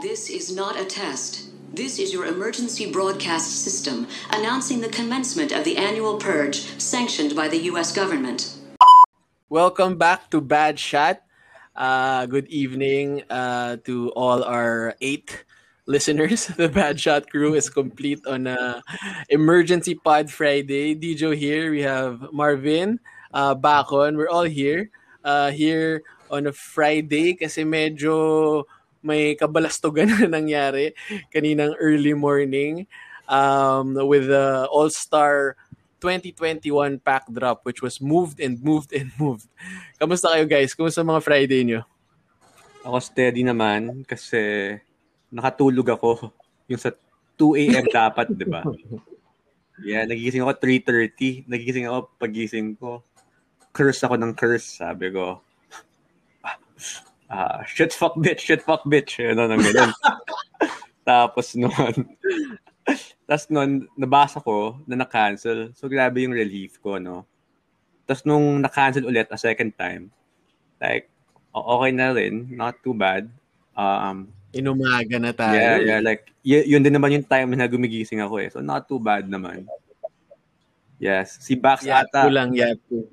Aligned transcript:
This 0.00 0.32
is 0.32 0.48
not 0.48 0.80
a 0.80 0.88
test. 0.88 1.52
This 1.76 2.00
is 2.00 2.08
your 2.08 2.24
emergency 2.24 2.88
broadcast 2.88 3.60
system 3.60 4.08
announcing 4.32 4.80
the 4.80 4.88
commencement 4.88 5.52
of 5.52 5.68
the 5.68 5.76
annual 5.76 6.16
purge 6.16 6.64
sanctioned 6.80 7.36
by 7.36 7.48
the 7.52 7.68
U.S. 7.68 7.92
government. 7.92 8.56
Welcome 9.50 10.00
back 10.00 10.30
to 10.32 10.40
Bad 10.40 10.80
Shot. 10.80 11.20
Uh, 11.76 12.24
good 12.24 12.48
evening 12.48 13.28
uh, 13.28 13.76
to 13.84 14.08
all 14.16 14.40
our 14.40 14.96
eight 15.04 15.44
listeners. 15.84 16.48
The 16.56 16.72
Bad 16.72 16.96
Shot 16.96 17.28
crew 17.28 17.52
is 17.52 17.68
complete 17.68 18.24
on 18.24 18.48
a 18.48 18.80
emergency 19.28 20.00
pod 20.00 20.32
Friday. 20.32 20.96
DJ 20.96 21.36
here. 21.36 21.68
We 21.68 21.84
have 21.84 22.32
Marvin, 22.32 23.04
uh, 23.36 23.52
Bakon. 23.52 24.16
We're 24.16 24.32
all 24.32 24.48
here. 24.48 24.88
Uh, 25.20 25.52
here 25.52 26.00
on 26.32 26.46
a 26.48 26.56
Friday 26.56 27.36
kasi 27.36 27.68
medyo 27.68 28.64
may 29.00 29.36
kabalastugan 29.36 30.08
na 30.12 30.28
nangyari 30.40 30.92
kaninang 31.32 31.76
early 31.80 32.12
morning 32.12 32.84
um, 33.28 33.96
with 34.06 34.28
the 34.28 34.68
All-Star 34.68 35.56
2021 36.00 36.98
pack 37.00 37.28
drop 37.28 37.60
which 37.68 37.84
was 37.84 38.00
moved 38.00 38.40
and 38.40 38.60
moved 38.64 38.92
and 38.96 39.12
moved. 39.20 39.48
Kamusta 40.00 40.32
kayo 40.32 40.48
guys? 40.48 40.72
Kamusta 40.72 41.04
mga 41.04 41.24
Friday 41.24 41.60
nyo? 41.64 41.84
Ako 42.80 42.96
steady 43.04 43.44
naman 43.44 44.04
kasi 44.08 44.74
nakatulog 45.28 45.86
ako 45.92 46.32
yung 46.70 46.80
sa 46.80 46.92
2 47.36 47.56
a.m. 47.56 47.86
dapat, 47.88 48.28
di 48.36 48.44
ba? 48.44 48.60
Yeah, 49.80 50.04
nagigising 50.04 50.44
ako 50.44 50.60
3.30. 50.60 51.48
Nagigising 51.48 51.88
ako 51.88 52.12
pagising 52.20 52.76
ko. 52.76 53.00
Curse 53.72 54.04
ako 54.04 54.20
ng 54.20 54.32
curse, 54.36 54.76
sabi 54.76 55.08
ko 55.08 55.40
ah, 57.30 57.62
shit 57.64 57.94
fuck 57.94 58.18
bitch, 58.18 58.42
shit 58.44 58.60
fuck 58.60 58.82
bitch. 58.84 59.22
Ano 59.22 59.46
nang 59.46 59.62
ganun. 59.62 59.94
Tapos 61.06 61.56
noon, 61.56 62.06
tapos 63.26 63.46
noon, 63.50 63.88
nabasa 63.96 64.38
ko 64.42 64.78
na 64.86 65.00
na-cancel. 65.02 65.72
So, 65.74 65.88
grabe 65.90 66.22
yung 66.22 66.36
relief 66.36 66.78
ko, 66.78 66.98
no? 67.00 67.24
Tapos 68.04 68.22
nung 68.26 68.60
na-cancel 68.60 69.06
ulit 69.06 69.26
a 69.30 69.38
second 69.40 69.74
time, 69.74 70.10
like, 70.78 71.08
okay 71.50 71.90
na 71.90 72.14
rin. 72.14 72.46
Not 72.52 72.78
too 72.82 72.94
bad. 72.94 73.26
Um, 73.74 74.30
Inumaga 74.50 75.18
na 75.18 75.30
tayo. 75.30 75.54
Yeah, 75.54 75.78
yeah. 75.78 76.00
Like, 76.02 76.30
y- 76.42 76.66
yun 76.66 76.82
din 76.82 76.94
naman 76.94 77.14
yung 77.14 77.26
time 77.26 77.54
na 77.54 77.70
gumigising 77.70 78.18
ako 78.18 78.42
eh. 78.42 78.50
So, 78.50 78.62
not 78.62 78.86
too 78.86 78.98
bad 78.98 79.30
naman. 79.30 79.66
Yes. 80.98 81.38
Si 81.40 81.54
Bax 81.54 81.86
yapu 81.86 82.06
ata. 82.12 82.28
lang, 82.28 82.50
yapu. 82.52 83.08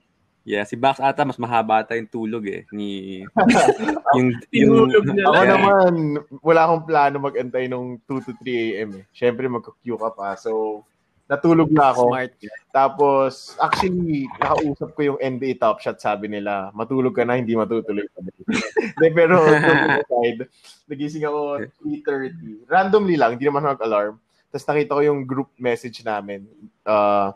Yeah, 0.48 0.64
si 0.64 0.80
Bax 0.80 1.04
ata 1.04 1.28
mas 1.28 1.36
mahaba 1.36 1.84
ata 1.84 2.00
yung 2.00 2.08
tulog 2.08 2.48
eh 2.48 2.64
ni 2.72 3.20
yung 4.16 4.32
yung 4.56 4.88
Ako 5.28 5.44
yeah. 5.44 5.52
naman 5.52 5.94
wala 6.40 6.64
akong 6.64 6.88
plano 6.88 7.20
mag-antay 7.20 7.68
nung 7.68 8.00
2 8.08 8.24
to 8.24 8.32
3 8.32 8.48
AM 8.48 8.90
eh. 8.96 9.04
Syempre 9.12 9.52
magko-queue 9.52 10.00
ka 10.00 10.10
pa. 10.16 10.40
So 10.40 10.88
natulog 11.28 11.68
na 11.68 11.92
ako. 11.92 12.16
Smart. 12.16 12.32
Tapos 12.72 13.60
actually 13.60 14.32
nakausap 14.40 14.96
ko 14.96 15.02
yung 15.04 15.20
NBA 15.20 15.60
Top 15.60 15.84
Shot 15.84 16.00
sabi 16.00 16.32
nila, 16.32 16.72
matulog 16.72 17.12
ka 17.12 17.28
na 17.28 17.36
hindi 17.36 17.52
matutuloy 17.52 18.08
pa. 18.16 18.24
De, 19.04 19.12
pero 19.12 19.44
aside, 19.44 20.48
nagising 20.88 21.28
ako 21.28 21.68
3:30. 21.84 22.72
Randomly 22.72 23.20
lang, 23.20 23.36
hindi 23.36 23.52
naman 23.52 23.68
nag-alarm. 23.68 24.16
Tapos 24.48 24.64
nakita 24.64 24.96
ko 24.96 25.02
yung 25.04 25.28
group 25.28 25.52
message 25.60 26.08
namin. 26.08 26.48
Uh, 26.88 27.36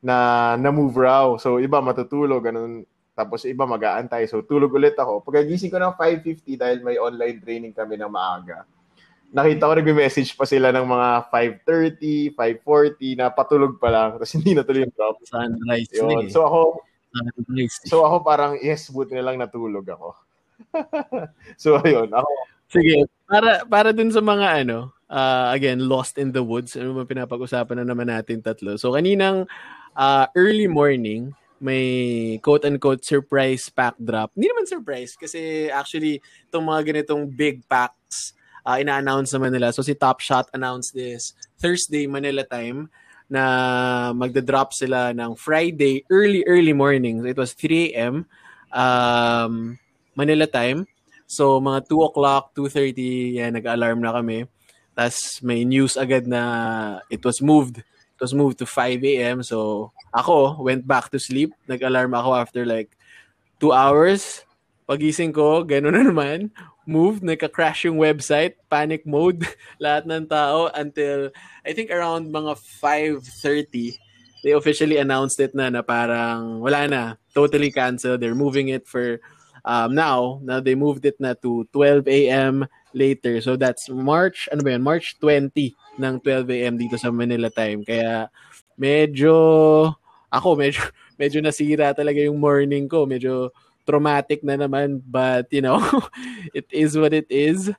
na 0.00 0.56
na-move 0.56 0.96
raw. 0.96 1.36
So, 1.36 1.60
iba 1.60 1.80
matutulog, 1.84 2.44
ganun. 2.44 2.84
Tapos, 3.12 3.44
iba 3.44 3.68
mag-aantay. 3.68 4.24
So, 4.26 4.40
tulog 4.40 4.72
ulit 4.72 4.96
ako. 4.96 5.20
Pagkagising 5.24 5.68
ko 5.68 5.76
ng 5.76 5.96
5.50 5.96 6.60
dahil 6.60 6.78
may 6.80 6.96
online 6.96 7.38
training 7.40 7.74
kami 7.76 8.00
ng 8.00 8.08
maaga, 8.08 8.64
nakita 9.30 9.68
ko 9.68 9.72
nagme-message 9.76 10.34
pa 10.34 10.48
sila 10.48 10.72
ng 10.72 10.86
mga 10.88 11.08
5.30, 11.28 12.32
5.40 12.34 13.20
na 13.20 13.26
patulog 13.28 13.76
pa 13.76 13.92
lang. 13.92 14.08
Tapos, 14.16 14.32
hindi 14.32 14.56
na 14.56 14.64
tuloy 14.64 14.88
yung 14.88 14.94
drop. 14.96 15.20
Sunrise 15.28 15.92
Yun. 15.92 16.26
eh. 16.26 16.32
So, 16.32 16.48
ako, 16.48 16.60
Sunrise. 17.12 17.76
so 17.84 17.96
ako 18.08 18.16
parang, 18.24 18.52
yes, 18.58 18.88
buti 18.88 19.12
na 19.12 19.24
lang 19.24 19.36
natulog 19.36 19.84
ako. 19.84 20.16
so, 21.62 21.76
ayun. 21.84 22.08
Ako, 22.08 22.30
Sige, 22.70 23.02
para 23.26 23.66
para 23.66 23.90
dun 23.90 24.14
sa 24.14 24.22
mga 24.22 24.62
ano, 24.62 24.94
uh, 25.10 25.50
again, 25.50 25.90
lost 25.90 26.14
in 26.22 26.30
the 26.30 26.38
woods, 26.38 26.78
ano 26.78 26.94
man 26.94 27.10
pinapag-usapan 27.10 27.82
na 27.82 27.86
naman 27.90 28.06
natin 28.06 28.38
tatlo. 28.38 28.78
So 28.78 28.94
kaninang 28.94 29.50
uh, 30.00 30.26
early 30.32 30.64
morning, 30.64 31.36
may 31.60 32.40
quote-unquote 32.40 33.04
surprise 33.04 33.68
pack 33.68 33.92
drop. 34.00 34.32
Hindi 34.32 34.48
naman 34.48 34.64
surprise 34.64 35.12
kasi 35.12 35.68
actually 35.68 36.24
itong 36.48 36.64
mga 36.64 36.80
ganitong 36.88 37.28
big 37.28 37.60
packs 37.68 38.32
uh, 38.64 38.80
ina-announce 38.80 39.36
naman 39.36 39.52
nila. 39.52 39.72
So 39.76 39.84
si 39.84 39.92
Top 39.92 40.24
Shot 40.24 40.48
announced 40.56 40.96
this 40.96 41.36
Thursday 41.60 42.08
Manila 42.08 42.44
time 42.48 42.88
na 43.30 44.10
magda-drop 44.16 44.74
sila 44.74 45.14
ng 45.14 45.36
Friday 45.38 46.02
early 46.10 46.42
early 46.48 46.72
morning. 46.72 47.22
So 47.22 47.28
it 47.28 47.38
was 47.38 47.52
3 47.54 47.94
a.m. 47.94 48.26
Um, 48.72 49.78
Manila 50.16 50.48
time. 50.48 50.88
So 51.30 51.62
mga 51.62 51.86
2 51.86 52.08
o'clock, 52.10 52.56
2.30, 52.58 53.38
yan, 53.38 53.54
nag-alarm 53.54 54.02
na 54.02 54.16
kami. 54.16 54.50
Tapos 54.98 55.38
may 55.46 55.62
news 55.62 55.94
agad 55.94 56.26
na 56.26 56.98
it 57.06 57.22
was 57.22 57.38
moved 57.38 57.84
was 58.20 58.36
moved 58.36 58.60
to 58.60 58.66
5 58.66 59.02
a.m. 59.04 59.42
So, 59.42 59.90
ako, 60.12 60.60
went 60.60 60.86
back 60.86 61.10
to 61.10 61.18
sleep. 61.18 61.56
Nag-alarm 61.66 62.12
ako 62.14 62.36
after 62.36 62.62
like 62.68 62.92
2 63.58 63.72
hours. 63.72 64.44
Pagising 64.84 65.32
ko, 65.32 65.64
gano'n 65.64 65.96
na 65.96 66.04
naman. 66.04 66.52
Moved, 66.84 67.24
nagka-crash 67.24 67.88
yung 67.88 67.96
website. 67.96 68.60
Panic 68.68 69.06
mode. 69.08 69.46
Lahat 69.82 70.04
ng 70.04 70.26
tao 70.28 70.68
until, 70.74 71.32
I 71.64 71.72
think 71.72 71.88
around 71.88 72.28
mga 72.28 72.58
5.30, 72.82 73.96
they 74.42 74.52
officially 74.52 74.96
announced 74.96 75.40
it 75.40 75.54
na 75.54 75.68
na 75.68 75.82
parang 75.84 76.60
wala 76.60 76.88
na. 76.88 77.02
Totally 77.32 77.70
canceled. 77.70 78.20
They're 78.20 78.36
moving 78.36 78.68
it 78.72 78.88
for 78.88 79.20
um, 79.64 79.94
now. 79.94 80.40
Now 80.42 80.60
they 80.60 80.74
moved 80.74 81.04
it 81.04 81.20
na 81.20 81.34
to 81.44 81.68
12 81.72 82.08
a.m. 82.08 82.66
later. 82.92 83.40
So 83.40 83.54
that's 83.54 83.88
March, 83.88 84.48
ano 84.50 84.62
ba 84.62 84.74
yun? 84.74 84.82
March 84.82 85.18
20 85.22 85.74
ng 85.98 86.14
12 86.22 86.56
a.m. 86.56 86.74
dito 86.78 86.96
sa 86.96 87.10
Manila 87.10 87.50
time. 87.50 87.82
Kaya 87.86 88.28
medyo 88.78 89.34
ako 90.30 90.56
medyo 90.56 90.80
medyo 91.20 91.38
nasira 91.42 91.92
talaga 91.92 92.22
yung 92.22 92.40
morning 92.40 92.88
ko. 92.88 93.04
Medyo 93.04 93.52
traumatic 93.84 94.40
na 94.46 94.56
naman 94.56 95.02
but 95.04 95.50
you 95.50 95.60
know, 95.60 95.82
it 96.56 96.66
is 96.70 96.96
what 96.96 97.12
it 97.12 97.28
is. 97.28 97.70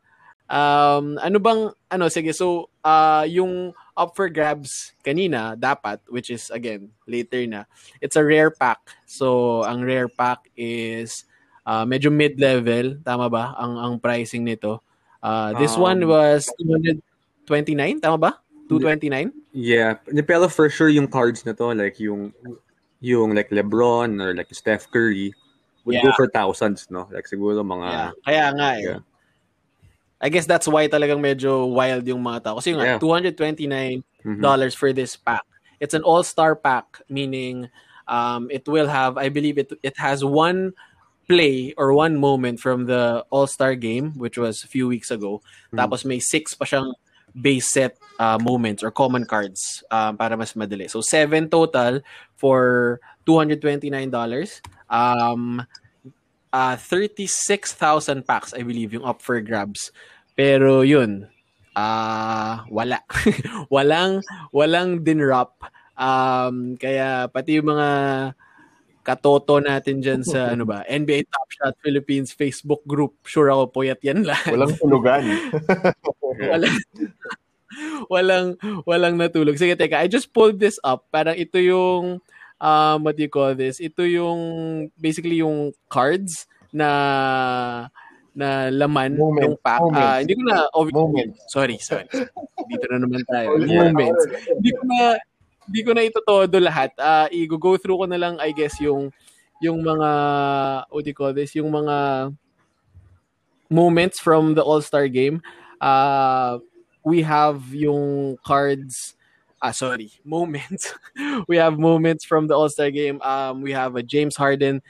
Um, 0.51 1.15
ano 1.23 1.39
bang 1.39 1.71
ano 1.87 2.11
sige 2.11 2.35
so 2.35 2.67
uh, 2.83 3.23
yung 3.23 3.71
up 3.95 4.19
for 4.19 4.27
grabs 4.27 4.91
kanina 4.99 5.55
dapat 5.55 6.03
which 6.11 6.27
is 6.27 6.51
again 6.51 6.91
later 7.07 7.39
na 7.47 7.63
it's 8.03 8.19
a 8.19 8.23
rare 8.23 8.51
pack 8.51 8.83
so 9.07 9.63
ang 9.63 9.79
rare 9.79 10.11
pack 10.11 10.51
is 10.59 11.23
uh, 11.63 11.87
medyo 11.87 12.11
mid-level 12.11 12.99
tama 12.99 13.31
ba 13.31 13.55
ang 13.55 13.79
ang 13.79 13.93
pricing 13.95 14.43
nito 14.43 14.83
uh, 15.23 15.53
this 15.59 15.75
um, 15.75 15.81
one 15.81 16.07
was 16.07 16.49
200 16.59 17.01
29, 17.45 18.01
tama 18.01 18.17
ba? 18.17 18.31
229? 18.69 19.33
Yeah. 19.51 19.99
Pero 20.23 20.47
for 20.47 20.69
sure 20.69 20.89
yung 20.89 21.07
cards 21.07 21.45
na 21.45 21.51
to, 21.53 21.73
like 21.75 21.99
yung 21.99 22.31
yung 23.01 23.35
like 23.35 23.49
LeBron 23.49 24.21
or 24.21 24.31
like 24.33 24.47
Steph 24.53 24.87
Curry 24.87 25.33
would 25.83 25.95
yeah. 25.95 26.03
go 26.03 26.13
for 26.15 26.29
thousands, 26.29 26.87
no? 26.89 27.09
Like 27.11 27.25
siguro 27.25 27.65
mga... 27.65 27.89
Yeah. 27.91 28.11
Kaya 28.23 28.45
nga 28.53 28.69
eh. 28.77 28.83
Yeah. 28.85 28.99
I 30.21 30.29
guess 30.29 30.45
that's 30.45 30.69
why 30.69 30.87
talagang 30.87 31.19
medyo 31.19 31.65
wild 31.67 32.05
yung 32.05 32.21
mga 32.21 32.45
tao. 32.45 32.55
Kasi 32.61 32.77
nga, 32.77 32.95
yeah. 32.95 32.99
$229 33.01 34.05
mm-hmm. 34.23 34.69
for 34.77 34.93
this 34.93 35.17
pack. 35.17 35.43
It's 35.81 35.97
an 35.97 36.05
all-star 36.05 36.55
pack, 36.55 37.01
meaning 37.09 37.67
um, 38.07 38.47
it 38.53 38.67
will 38.69 38.87
have, 38.87 39.17
I 39.17 39.29
believe 39.33 39.57
it 39.57 39.73
it 39.81 39.97
has 39.97 40.23
one 40.23 40.77
play 41.27 41.73
or 41.77 41.93
one 41.93 42.17
moment 42.17 42.59
from 42.59 42.85
the 42.85 43.25
all-star 43.29 43.75
game, 43.75 44.13
which 44.17 44.37
was 44.37 44.63
a 44.63 44.67
few 44.67 44.87
weeks 44.87 45.11
ago. 45.11 45.41
Mm-hmm. 45.69 45.79
Tapos 45.79 46.05
may 46.05 46.19
six 46.19 46.53
pa 46.53 46.65
siyang 46.65 46.93
base 47.35 47.71
set 47.71 47.95
uh, 48.19 48.37
moments 48.41 48.83
or 48.83 48.91
common 48.91 49.25
cards 49.25 49.83
um, 49.91 50.17
para 50.17 50.35
mas 50.35 50.53
madali. 50.53 50.89
So, 50.89 51.01
seven 51.01 51.49
total 51.49 52.01
for 52.35 52.99
$229. 53.27 53.87
Um, 54.89 55.63
uh, 56.51 56.75
36,000 56.75 58.27
packs, 58.27 58.53
I 58.53 58.63
believe, 58.63 58.93
yung 58.93 59.05
up 59.05 59.21
for 59.21 59.39
grabs. 59.41 59.91
Pero 60.35 60.81
yun, 60.81 61.27
uh, 61.75 62.63
wala. 62.67 62.99
walang, 63.73 64.23
walang 64.53 65.03
dinrop. 65.03 65.63
Um, 65.95 66.75
kaya 66.81 67.29
pati 67.29 67.61
yung 67.61 67.77
mga 67.77 67.89
katoto 69.01 69.57
natin 69.57 70.01
dyan 70.01 70.21
sa 70.21 70.53
ano 70.53 70.65
ba, 70.65 70.85
NBA 70.85 71.25
Top 71.29 71.49
Shot 71.49 71.75
Philippines 71.81 72.33
Facebook 72.33 72.85
group. 72.85 73.17
Sure 73.25 73.49
ako 73.49 73.81
puyat 73.81 74.01
yan 74.05 74.21
lahat. 74.25 74.53
Walang 74.53 74.77
tulugan. 74.77 75.23
walang, 76.51 76.77
walang, 78.07 78.47
walang 78.85 79.15
natulog. 79.17 79.57
Sige, 79.57 79.73
teka, 79.73 80.01
I 80.01 80.07
just 80.07 80.29
pulled 80.29 80.61
this 80.61 80.77
up. 80.85 81.09
Parang 81.09 81.33
ito 81.33 81.57
yung, 81.57 82.21
um, 82.61 82.97
what 83.01 83.17
do 83.17 83.25
you 83.25 83.31
call 83.33 83.57
this? 83.57 83.81
Ito 83.81 84.05
yung, 84.05 84.39
basically 85.01 85.41
yung 85.41 85.73
cards 85.89 86.45
na 86.69 87.89
na 88.31 88.71
laman 88.71 89.19
Moment. 89.19 89.43
ng 89.43 89.55
pack. 89.59 89.83
Ah, 89.91 90.23
hindi 90.23 90.39
ko 90.39 90.43
na 90.47 90.63
obvi- 90.71 90.95
Moments. 90.95 91.35
Sorry, 91.51 91.75
sorry. 91.83 92.07
Dito 92.71 92.85
na 92.87 93.03
naman 93.03 93.19
tayo. 93.27 93.59
Moments. 93.59 94.23
Hindi 94.47 94.71
ko 94.71 94.81
na 94.87 95.19
hindi 95.67 95.81
ko 95.85 95.91
na 95.93 96.03
ito 96.05 96.19
todo 96.25 96.57
lahat. 96.57 96.91
Ah, 96.97 97.27
i-go 97.29 97.77
through 97.77 98.01
ko 98.01 98.05
na 98.09 98.17
lang 98.17 98.35
I 98.41 98.51
guess 98.53 98.79
yung 98.81 99.13
yung 99.61 99.85
mga 99.85 100.09
what 100.89 101.05
do 101.05 101.09
you 101.09 101.17
call 101.17 101.33
this, 101.33 101.53
yung 101.53 101.69
mga 101.69 102.29
moments 103.69 104.19
from 104.19 104.57
the 104.57 104.63
All-Star 104.65 105.07
game. 105.07 105.39
Uh, 105.79 106.59
we 107.05 107.21
have 107.21 107.61
yung 107.73 108.37
cards 108.45 109.15
ah 109.61 109.71
sorry, 109.71 110.11
moments. 110.25 110.93
we 111.47 111.57
have 111.57 111.77
moments 111.77 112.25
from 112.25 112.47
the 112.47 112.55
All-Star 112.55 112.91
game. 112.91 113.21
Um 113.21 113.61
we 113.61 113.71
have 113.71 113.95
a 113.95 114.03
James 114.03 114.35
Harden 114.35 114.81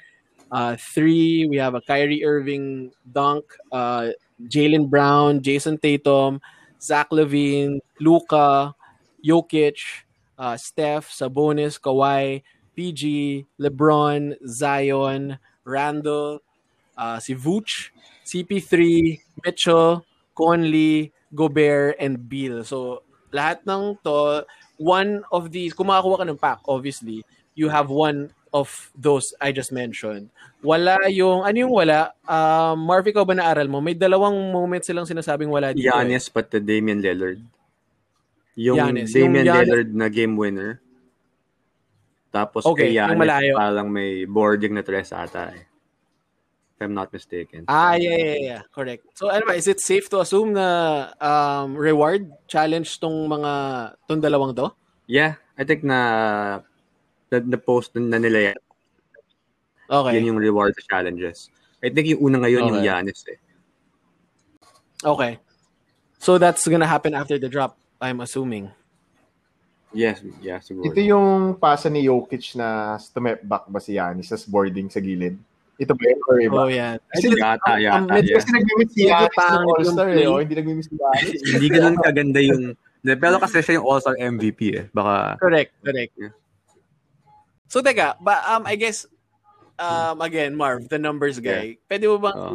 uh 0.51 0.75
three, 0.79 1.47
we 1.47 1.57
have 1.57 1.75
a 1.75 1.81
Kyrie 1.81 2.23
Irving 2.23 2.91
dunk, 3.11 3.45
uh 3.71 4.15
Jalen 4.47 4.89
Brown, 4.89 5.41
Jason 5.43 5.77
Tatum, 5.77 6.41
Zach 6.81 7.11
Levine, 7.11 7.79
Luca, 7.99 8.73
Jokic, 9.23 9.77
uh, 10.41 10.57
Steph, 10.57 11.13
Sabonis, 11.13 11.77
Kawhi, 11.77 12.41
PG, 12.73 13.45
LeBron, 13.61 14.41
Zion, 14.41 15.37
Randall, 15.61 16.41
uh, 16.97 17.21
si 17.21 17.37
Vooch, 17.37 17.93
CP3, 18.25 18.73
Mitchell, 19.45 20.01
Conley, 20.33 21.13
Gobert, 21.29 21.95
and 22.01 22.17
Beal. 22.25 22.65
So, 22.65 23.05
lahat 23.29 23.61
ng 23.69 24.01
to, 24.01 24.43
one 24.81 25.21
of 25.29 25.53
these, 25.53 25.77
kung 25.77 25.93
makakuha 25.93 26.25
ka 26.25 26.25
ng 26.25 26.41
pack, 26.41 26.59
obviously, 26.65 27.21
you 27.53 27.69
have 27.69 27.93
one 27.93 28.33
of 28.51 28.67
those 28.97 29.31
I 29.39 29.53
just 29.53 29.71
mentioned. 29.71 30.33
Wala 30.65 30.97
yung, 31.07 31.45
ano 31.45 31.55
yung 31.55 31.71
wala? 31.71 32.11
Uh, 32.25 32.73
Marv, 32.75 33.05
ikaw 33.05 33.23
ba 33.23 33.37
naaral 33.37 33.69
mo? 33.69 33.79
May 33.79 33.93
dalawang 33.93 34.51
moments 34.51 34.89
silang 34.89 35.05
sinasabing 35.05 35.47
wala 35.47 35.71
dito. 35.71 35.85
eh. 35.85 35.91
Giannis 35.93 36.27
but 36.33 36.49
the 36.49 36.59
Damian 36.59 36.99
Lillard. 36.99 37.39
Yung 38.55 38.77
Giannis. 38.77 39.11
Damian 39.11 39.31
Yung 39.43 39.45
Giannis- 39.47 39.67
Lillard 39.67 39.89
na 39.93 40.07
game 40.07 40.35
winner. 40.35 40.71
Tapos 42.31 42.63
Okay, 42.65 42.89
kay 42.89 42.99
yung 42.99 43.11
Giannis, 43.11 43.19
malayo. 43.19 43.53
parang 43.55 43.87
may 43.87 44.23
boarding 44.23 44.73
na 44.73 44.83
tres 44.83 45.11
ata 45.11 45.51
eh. 45.51 45.67
If 46.73 46.79
I'm 46.79 46.95
not 46.95 47.11
mistaken. 47.11 47.67
Ah, 47.67 47.93
yeah, 47.93 48.17
yeah, 48.17 48.39
yeah. 48.39 48.61
Correct. 48.73 49.05
So, 49.13 49.29
ano 49.29 49.45
ba, 49.45 49.53
is 49.53 49.67
it 49.67 49.77
safe 49.77 50.09
to 50.09 50.19
assume 50.19 50.55
na 50.55 50.65
um, 51.19 51.77
reward 51.77 52.25
challenge 52.47 52.97
tong 52.97 53.27
mga, 53.27 53.51
tong 54.07 54.17
dalawang 54.17 54.55
to? 54.55 54.71
Yeah, 55.05 55.35
I 55.53 55.63
think 55.63 55.83
na 55.83 55.99
na, 57.29 57.37
na 57.37 57.57
post 57.59 57.93
na 57.95 58.17
nila 58.17 58.51
yan. 58.51 58.59
Okay. 59.91 60.13
Yun 60.17 60.35
yung 60.35 60.39
reward 60.39 60.73
challenges. 60.87 61.51
I 61.83 61.91
think 61.91 62.07
yung 62.07 62.23
una 62.23 62.39
ngayon 62.39 62.63
yung 62.65 62.79
Okay. 62.79 62.87
Giannis 62.87 63.21
eh. 63.27 63.39
Okay. 65.03 65.37
So, 66.17 66.37
that's 66.37 66.63
gonna 66.65 66.87
happen 66.87 67.13
after 67.13 67.37
the 67.37 67.49
drop, 67.49 67.77
I'm 68.01 68.19
assuming. 68.25 68.73
Yes, 69.93 70.23
yeah, 70.39 70.57
siguro. 70.63 70.87
Ito 70.87 70.99
yung 71.03 71.59
pasa 71.59 71.91
ni 71.91 72.07
Jokic 72.07 72.55
na 72.55 72.95
step 72.97 73.43
back 73.43 73.67
ba 73.67 73.79
si 73.83 73.93
Giannis 73.93 74.31
sa 74.31 74.39
boarding 74.47 74.87
sa 74.89 75.03
gilid? 75.03 75.35
Ito 75.77 75.93
ba 75.93 76.03
yun 76.07 76.19
or 76.25 76.37
iba? 76.39 76.57
Oh, 76.65 76.71
yeah. 76.71 76.95
Kasi 77.11 77.27
Yata, 77.35 77.75
um, 77.75 77.79
yata, 77.81 78.09
medyo- 78.09 78.31
yeah. 78.31 78.37
Kasi 78.39 78.49
nag-miss 78.53 78.91
si 78.93 79.01
pangit 79.09 79.33
ng 79.35 79.65
All-Star 79.67 80.07
yung 80.07 80.13
eh. 80.13 80.15
play. 80.15 80.27
Oh, 80.31 80.39
hindi 80.39 80.55
nag-miss 80.55 80.87
si 80.87 80.95
Giannis. 80.95 81.39
Hindi 81.53 81.67
ganun 81.69 81.97
kaganda 81.99 82.39
yung... 82.39 82.63
Pero 83.01 83.35
kasi 83.41 83.57
siya 83.65 83.73
yung 83.81 83.87
All-Star 83.89 84.15
MVP 84.15 84.59
eh. 84.77 84.85
Baka... 84.95 85.41
Correct, 85.41 85.71
correct. 85.83 86.13
Yeah. 86.15 86.33
So, 87.67 87.83
teka, 87.83 88.15
ba, 88.21 88.45
um, 88.55 88.63
I 88.63 88.75
guess, 88.77 89.09
um, 89.75 90.21
again, 90.21 90.55
Marv, 90.55 90.87
the 90.87 91.01
numbers 91.01 91.41
guy, 91.41 91.75
pwede 91.89 92.05
mo 92.07 92.15
bang 92.21 92.37
Oo. 92.37 92.53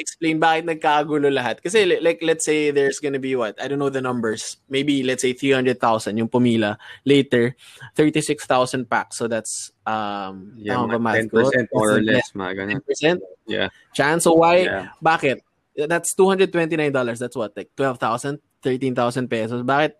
I-explain 0.00 0.40
bakit 0.40 0.64
nagkagulo 0.64 1.28
lahat? 1.28 1.60
Kasi, 1.60 1.84
like, 2.00 2.24
let's 2.24 2.48
say 2.48 2.72
there's 2.72 2.96
gonna 2.98 3.20
be 3.20 3.36
what? 3.36 3.60
I 3.60 3.68
don't 3.68 3.78
know 3.78 3.92
the 3.92 4.00
numbers. 4.00 4.56
Maybe, 4.72 5.04
let's 5.04 5.20
say, 5.20 5.36
300,000 5.36 6.16
yung 6.16 6.32
pumila. 6.32 6.80
Later, 7.04 7.52
36,000 7.94 8.88
packs. 8.88 9.20
So, 9.20 9.28
that's, 9.28 9.70
um, 9.84 10.56
Yeah, 10.56 10.80
tama 10.80 10.96
ba 10.96 10.98
mga 10.98 11.04
math 11.04 11.28
ko? 11.28 11.44
10% 11.52 11.68
more 11.76 11.90
or 11.92 12.02
less, 12.02 12.32
mga 12.32 12.52
ganun. 12.56 12.80
10%? 12.80 13.20
Yeah. 13.44 13.68
Chance. 13.92 14.24
So, 14.24 14.32
why? 14.40 14.64
Yeah. 14.64 14.96
Bakit? 15.04 15.44
That's 15.76 16.16
$229. 16.16 17.20
That's 17.20 17.36
what? 17.36 17.52
Like 17.52 17.68
12,000? 17.76 18.40
13,000 18.64 19.28
pesos. 19.28 19.60
Bakit? 19.62 19.92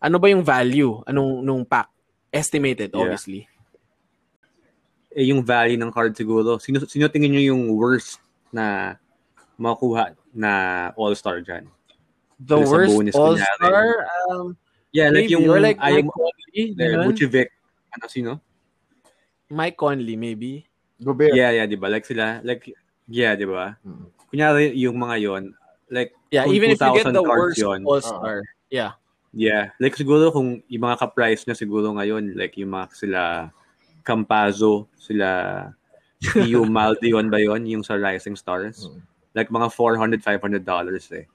Ano 0.00 0.16
ba 0.22 0.26
yung 0.30 0.46
value? 0.46 1.02
Anong 1.04 1.42
nung 1.44 1.62
pack? 1.66 1.90
Estimated, 2.32 2.94
Yeah. 2.94 3.00
obviously. 3.02 3.50
eh, 5.10 5.26
yung 5.26 5.42
value 5.42 5.74
ng 5.74 5.90
card 5.90 6.14
siguro. 6.14 6.58
Sino, 6.62 6.78
sino 6.86 7.10
tingin 7.10 7.34
nyo 7.34 7.42
yung 7.42 7.74
worst 7.74 8.22
na 8.54 8.94
makuha 9.60 10.16
na 10.32 10.52
all-star 10.96 11.44
dyan? 11.44 11.68
The 12.40 12.56
sa 12.64 12.70
worst 12.72 12.90
bonus 12.96 13.14
all-star? 13.14 14.08
Um, 14.32 14.56
Yeah, 14.90 15.06
like 15.14 15.30
yung 15.30 15.46
Or 15.46 15.62
like 15.62 15.78
ayaw 15.78 16.02
Mike 16.02 16.10
mo, 16.10 16.12
Conley? 16.18 16.62
ganun? 16.74 17.06
Vucevic, 17.06 17.54
ano 17.94 18.04
sino? 18.10 18.32
Mike 19.46 19.78
Conley, 19.78 20.18
maybe. 20.18 20.66
Gobert. 20.98 21.30
Yeah, 21.30 21.54
yeah, 21.54 21.66
di 21.70 21.78
ba? 21.78 21.86
Like 21.86 22.02
sila, 22.02 22.42
like, 22.42 22.66
yeah, 23.06 23.38
di 23.38 23.46
ba? 23.46 23.78
Mm. 23.86 24.10
Kunyari 24.34 24.74
yung 24.74 24.98
mga 24.98 25.16
yon 25.22 25.42
like, 25.94 26.10
Yeah, 26.34 26.46
even 26.50 26.74
if 26.74 26.82
you 26.82 26.90
get 26.90 27.06
2,000 27.06 27.14
the 27.14 27.22
worst 27.22 27.58
yun, 27.62 27.86
all-star. 27.86 28.42
yeah. 28.66 28.98
Yeah. 29.30 29.70
Like 29.78 29.94
siguro 29.94 30.34
kung 30.34 30.58
yung 30.66 30.82
mga 30.82 31.06
ka-price 31.06 31.46
na 31.46 31.54
siguro 31.54 31.94
ngayon, 31.94 32.34
like 32.34 32.58
yung 32.58 32.74
mga 32.74 32.90
sila 32.90 33.22
Campazzo, 34.02 34.90
sila 34.98 35.70
Theo 36.34 36.66
Maldion 36.66 37.30
ba 37.30 37.38
yon 37.38 37.62
yung 37.62 37.86
sa 37.86 37.94
Rising 37.94 38.34
Stars? 38.34 38.90
Mm. 38.90 39.00
Like 39.32 39.48
mga 39.48 39.70
400 39.72 40.22
500 40.22 40.64
dollars 40.64 41.06
eh. 41.14 41.26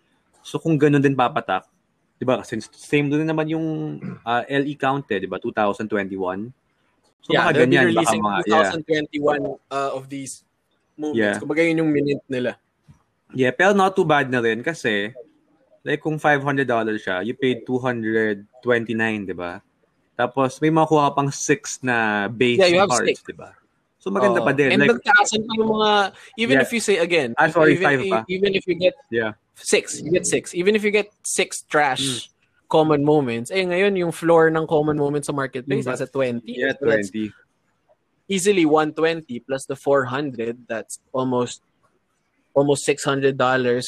So 0.44 0.60
kung 0.60 0.76
ganun 0.78 1.02
din 1.02 1.16
papatak, 1.16 1.66
'di 2.20 2.26
ba? 2.28 2.44
Kasi 2.44 2.60
same 2.76 3.08
din 3.12 3.28
naman 3.28 3.48
yung 3.50 3.66
uh, 4.24 4.44
LE 4.48 4.76
count 4.76 5.08
eh, 5.12 5.20
'di 5.20 5.30
ba? 5.30 5.40
2021. 5.40 6.52
So 7.26 7.34
yeah, 7.34 7.50
baka 7.50 7.66
ganyan, 7.66 7.90
baka 7.96 8.14
mga 8.14 8.40
yeah. 8.46 8.70
2021 9.10 9.58
uh, 9.74 9.92
of 9.98 10.06
these 10.12 10.46
movies. 10.94 11.20
Yeah. 11.20 11.42
Kumbaga 11.42 11.66
yun 11.66 11.82
yung 11.82 11.92
minute 11.92 12.24
nila. 12.30 12.62
Yeah, 13.34 13.52
pero 13.52 13.74
not 13.74 13.98
too 13.98 14.06
bad 14.06 14.30
na 14.30 14.40
rin 14.40 14.62
kasi 14.62 15.12
like 15.82 16.02
kung 16.02 16.22
$500 16.22 16.66
siya, 17.02 17.26
you 17.26 17.34
paid 17.34 17.66
229, 17.66 18.46
'di 19.26 19.36
ba? 19.36 19.60
Tapos 20.16 20.62
may 20.64 20.72
makuha 20.72 21.12
pang 21.12 21.28
6 21.28 21.84
na 21.84 22.30
base 22.32 22.62
Yeah, 22.64 22.72
you 22.72 22.80
have 22.80 22.94
cards. 22.94 23.22
'di 23.26 23.36
ba? 23.36 23.58
So 24.06 24.14
maganda 24.14 24.38
Oo. 24.38 24.46
pa 24.46 24.54
din. 24.54 24.70
And 24.70 24.86
Like 24.86 25.02
nagtaasan 25.02 25.50
pa 25.50 25.52
yung 25.58 25.70
mga, 25.74 25.92
even 26.38 26.56
Yeah. 26.62 26.64
if 26.64 26.70
you 26.70 26.78
say 26.78 27.02
again, 27.02 27.34
Ah, 27.42 27.50
sorry, 27.50 27.74
even, 27.74 27.86
five 27.90 28.02
pa. 28.06 28.20
even 28.30 28.54
if 28.54 28.62
you 28.70 28.78
get 28.78 28.94
yeah. 29.10 29.34
six, 29.58 29.98
you 29.98 30.14
get 30.14 30.30
six. 30.30 30.54
Even 30.54 30.78
if 30.78 30.86
you 30.86 30.94
get 30.94 31.10
six 31.26 31.66
trash 31.66 32.06
Mm. 32.06 32.22
common 32.70 33.02
moments, 33.02 33.50
eh 33.50 33.66
ngayon 33.66 33.98
yung 33.98 34.14
floor 34.14 34.54
ng 34.54 34.70
common 34.70 34.94
moments 34.94 35.26
sa 35.26 35.34
marketplace 35.34 35.90
Yung 35.90 35.98
nasa 35.98 36.06
20. 36.06 36.46
Yeah, 36.46 36.78
So 36.78 36.86
20. 36.86 37.34
easily 38.30 38.62
120 38.70 39.42
plus 39.42 39.66
the 39.66 39.74
400, 39.74 40.70
that's 40.70 41.02
almost 41.10 41.66
almost 42.54 42.86
$600 42.88 43.34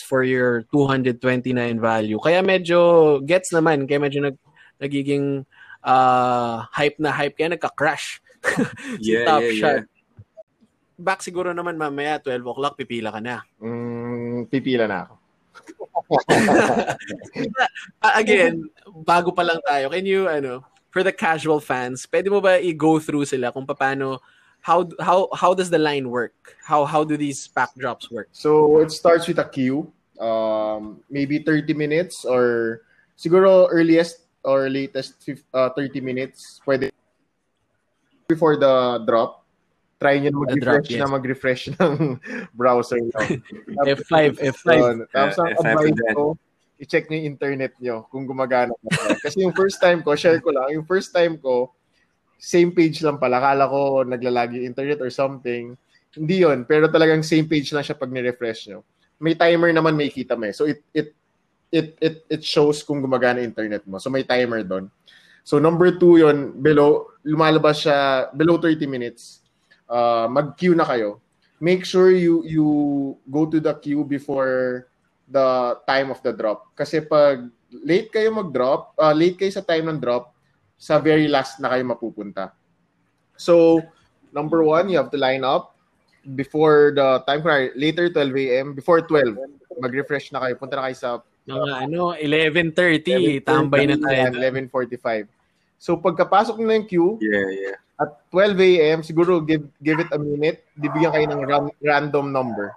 for 0.01 0.25
your 0.25 0.65
229 0.74 1.77
value. 1.79 2.17
Kaya 2.19 2.41
medyo 2.41 3.21
gets 3.21 3.53
naman, 3.53 3.86
kaya 3.88 4.01
medyo 4.01 4.19
nag, 4.27 4.36
nagiging 4.81 5.45
uh, 5.86 6.65
hype 6.74 6.97
na 7.00 7.13
hype, 7.13 7.38
kaya 7.38 7.53
nagka-crash. 7.55 8.19
si 9.00 9.13
Yeah, 9.13 9.24
Top 9.24 9.41
yeah, 9.45 9.55
Shot. 9.55 9.77
yeah. 9.86 9.95
Back 10.98 11.22
siguro 11.22 11.54
naman 11.54 11.77
mamaya, 11.77 12.18
12 12.18 12.42
o'clock, 12.42 12.74
pipila 12.74 13.13
ka 13.13 13.22
na. 13.22 13.46
Mm, 13.62 14.50
pipila 14.50 14.89
na 14.89 15.06
ako. 15.06 15.13
Uh, 18.01 18.16
again, 18.22 18.66
bago 19.06 19.30
pa 19.30 19.46
lang 19.46 19.62
tayo, 19.62 19.94
can 19.94 20.06
you, 20.06 20.25
ano, 20.25 20.66
for 20.89 21.06
the 21.06 21.13
casual 21.13 21.62
fans, 21.62 22.10
pwede 22.10 22.34
mo 22.34 22.42
ba 22.42 22.58
i-go 22.58 22.98
through 22.98 23.30
sila 23.30 23.54
kung 23.54 23.66
paano, 23.66 24.18
how, 24.62 24.89
how, 24.98 25.30
how 25.38 25.54
does 25.54 25.70
the 25.70 25.77
line 25.77 26.10
work? 26.10 26.58
How, 26.66 26.84
how 26.86 27.06
do 27.06 27.16
these 27.16 27.46
pack 27.48 27.70
drops 27.77 28.10
work? 28.10 28.30
So, 28.34 28.82
it 28.82 28.92
starts 28.92 29.27
with 29.27 29.38
a 29.38 29.46
queue. 29.46 29.94
Um, 30.18 31.06
maybe 31.10 31.46
30 31.46 31.77
minutes 31.77 32.25
or 32.25 32.82
siguro 33.13 33.70
earliest 33.70 34.25
or 34.42 34.70
latest 34.70 35.30
uh, 35.54 35.70
30 35.77 36.01
minutes. 36.01 36.60
Pwede 36.66 36.89
before 38.27 38.58
the 38.58 39.04
drop. 39.08 39.47
Try 39.98 40.22
nyo 40.22 40.30
na 40.30 40.39
mag-refresh 40.46 40.89
yes. 40.94 41.00
na 41.01 41.10
mag-refresh 41.10 41.63
ng 41.82 42.22
browser 42.54 43.01
nyo. 43.01 43.18
F5, 43.98 44.38
F5. 44.38 44.70
Yun. 44.77 44.98
Tapos 45.10 45.36
ang 45.42 45.50
Yeah, 45.50 45.58
F5 45.58 45.66
advice 45.66 46.01
ko, 46.13 46.24
i-check 46.77 47.06
nyo 47.10 47.18
yung 47.18 47.30
internet 47.34 47.74
nyo 47.82 48.06
kung 48.13 48.30
gumagana. 48.30 48.74
Kasi 49.25 49.42
yung 49.42 49.58
first 49.58 49.82
time 49.82 50.06
ko, 50.06 50.13
share 50.13 50.38
ko 50.38 50.54
lang, 50.54 50.70
yung 50.77 50.86
first 50.86 51.10
time 51.10 51.42
ko, 51.42 51.74
same 52.38 52.70
page 52.70 53.01
lang 53.01 53.18
pala. 53.18 53.42
Kala 53.42 53.66
ko 53.66 54.06
naglalagi 54.06 54.62
yung 54.62 54.70
internet 54.70 55.01
or 55.01 55.10
something. 55.10 55.74
Hindi 56.13 56.46
yon 56.46 56.66
pero 56.70 56.86
talagang 56.89 57.25
same 57.25 57.50
page 57.50 57.74
lang 57.74 57.82
siya 57.82 57.98
pag 57.98 58.13
ni-refresh 58.13 58.70
nyo. 58.70 58.86
May 59.18 59.34
timer 59.34 59.74
naman 59.74 59.98
may 59.98 60.13
kita 60.13 60.38
mo 60.38 60.46
eh. 60.46 60.54
So 60.54 60.70
it 60.70 60.86
it 60.94 61.18
it 61.74 61.98
it 61.98 62.16
it 62.30 62.42
shows 62.46 62.86
kung 62.86 63.01
gumagana 63.01 63.42
internet 63.42 63.82
mo. 63.89 63.98
So 63.98 64.13
may 64.13 64.22
timer 64.22 64.62
doon. 64.62 64.94
So 65.42 65.58
number 65.58 65.98
two 65.98 66.22
yon 66.22 66.62
below, 66.62 67.10
lumalabas 67.25 67.82
siya 67.86 68.30
below 68.38 68.62
30 68.62 68.86
minutes. 68.86 69.42
Uh, 69.88 70.27
mag-queue 70.27 70.75
na 70.75 70.84
kayo. 70.84 71.24
make 71.60 71.86
sure 71.86 72.13
you 72.13 72.46
you 72.46 72.67
go 73.29 73.46
to 73.50 73.58
the 73.58 73.74
queue 73.82 74.06
before 74.06 74.88
the 75.27 75.77
time 75.89 76.13
of 76.13 76.22
the 76.22 76.32
drop. 76.32 76.72
Kasi 76.77 77.01
pag 77.01 77.50
late 77.84 78.13
kayo 78.13 78.32
mag-drop, 78.32 78.96
uh, 78.96 79.12
late 79.12 79.36
kayo 79.36 79.51
sa 79.51 79.65
time 79.65 79.91
ng 79.91 80.00
drop, 80.00 80.32
sa 80.77 81.01
very 81.01 81.27
last 81.27 81.60
na 81.60 81.74
kayo 81.74 81.84
mapupunta. 81.84 82.53
So, 83.36 83.82
number 84.32 84.63
one, 84.63 84.89
you 84.89 84.98
have 84.98 85.12
to 85.12 85.20
line 85.20 85.44
up 85.44 85.75
before 86.38 86.94
the 86.96 87.22
time, 87.27 87.44
later 87.75 88.10
12 88.10 88.34
a.m., 88.50 88.67
before 88.74 89.03
12, 89.03 89.36
mag-refresh 89.77 90.32
na 90.32 90.41
kayo. 90.41 90.53
Punta 90.58 90.79
na 90.79 90.89
kayo 90.89 90.98
sa 90.98 91.10
mga 91.48 91.67
ano, 91.89 92.15
11.30, 92.15 93.44
tambay 93.44 93.89
na 93.89 93.98
tayo. 94.00 94.32
11.45. 94.32 95.27
So 95.77 96.00
pagkapasok 96.00 96.58
na 96.63 96.82
yung 96.82 96.88
queue, 96.89 97.13
yeah, 97.22 97.50
yeah. 97.51 97.77
At 97.98 98.10
12 98.30 98.62
a.m., 98.62 99.00
siguro 99.01 99.42
give, 99.42 99.66
give 99.82 99.98
it 99.98 100.10
a 100.13 100.20
minute, 100.22 100.66
bibigyan 100.77 101.12
kayo 101.13 101.25
ng 101.34 101.42
ram, 101.50 101.66
random 101.82 102.30
number. 102.30 102.70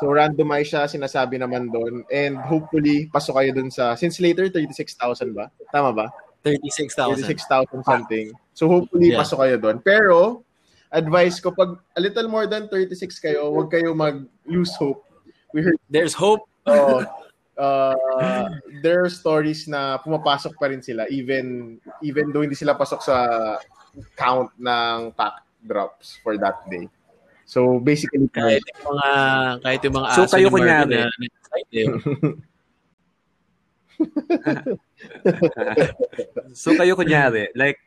So 0.00 0.12
randomize 0.12 0.68
siya, 0.68 0.84
sinasabi 0.84 1.40
naman 1.40 1.72
doon. 1.72 2.04
And 2.12 2.36
hopefully, 2.36 3.08
pasok 3.08 3.40
kayo 3.40 3.50
doon 3.56 3.70
sa, 3.72 3.96
since 3.96 4.20
later, 4.20 4.52
36,000 4.52 5.32
ba? 5.32 5.48
Tama 5.72 5.96
ba? 5.96 6.06
36,000. 6.44 7.24
36,000 7.24 7.88
something. 7.88 8.26
So 8.52 8.68
hopefully, 8.68 9.16
yeah. 9.16 9.24
pasok 9.24 9.48
kayo 9.48 9.56
doon. 9.56 9.80
Pero, 9.80 10.44
advice 10.92 11.40
ko, 11.40 11.54
pag 11.54 11.80
a 11.96 12.00
little 12.02 12.28
more 12.28 12.44
than 12.44 12.68
36 12.68 13.16
kayo, 13.22 13.48
huwag 13.48 13.72
kayo 13.72 13.96
mag-lose 13.96 14.76
hope. 14.76 15.08
We 15.56 15.64
heard, 15.64 15.80
There's 15.88 16.12
hope. 16.12 16.44
Oh, 16.68 17.00
uh, 17.56 18.48
there 18.82 19.06
are 19.06 19.10
stories 19.10 19.70
na 19.70 19.98
pumapasok 20.02 20.58
pa 20.58 20.66
rin 20.70 20.82
sila 20.82 21.06
even 21.06 21.78
even 22.02 22.34
though 22.34 22.42
hindi 22.42 22.58
sila 22.58 22.74
pasok 22.74 23.00
sa 23.02 23.16
count 24.18 24.50
ng 24.58 25.14
pack 25.14 25.46
drops 25.64 26.20
for 26.20 26.36
that 26.36 26.60
day. 26.68 26.90
So 27.44 27.76
basically 27.80 28.28
kahit 28.32 28.64
yung 28.64 28.84
mga 28.88 29.08
kahit 29.60 29.80
yung 29.84 29.96
mga 30.00 30.08
So 30.16 30.24
kayo 30.28 30.48
kunyari 30.48 30.96
na, 30.96 31.12
so 36.56 36.74
kayo 36.74 36.98
kunyari 36.98 37.46
like 37.54 37.78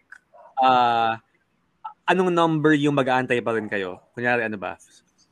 uh, 0.62 1.18
anong 2.08 2.32
number 2.32 2.72
yung 2.78 2.96
mag-aantay 2.96 3.44
pa 3.44 3.52
rin 3.58 3.68
kayo? 3.68 4.00
Kunyari 4.16 4.48
ano 4.48 4.56
ba? 4.56 4.80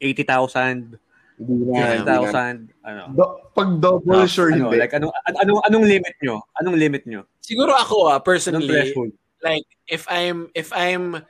80,000 0.02 1.00
hindi 1.36 1.68
na. 1.68 2.00
50,000, 2.00 2.88
ano. 2.88 3.02
Do, 3.12 3.24
pag 3.52 3.70
double, 3.84 4.24
no, 4.24 4.28
sure 4.28 4.56
ano, 4.56 4.72
hindi. 4.72 4.80
Like, 4.80 4.96
anong, 4.96 5.12
anong, 5.44 5.60
anong 5.68 5.86
limit 5.86 6.16
nyo? 6.24 6.40
Anong 6.56 6.78
limit 6.80 7.04
nyo? 7.04 7.28
Siguro 7.44 7.76
ako, 7.76 8.08
ah, 8.08 8.24
personally, 8.24 8.96
like, 9.46 9.70
if 9.86 10.10
I'm, 10.10 10.50
if 10.58 10.74
I'm 10.74 11.22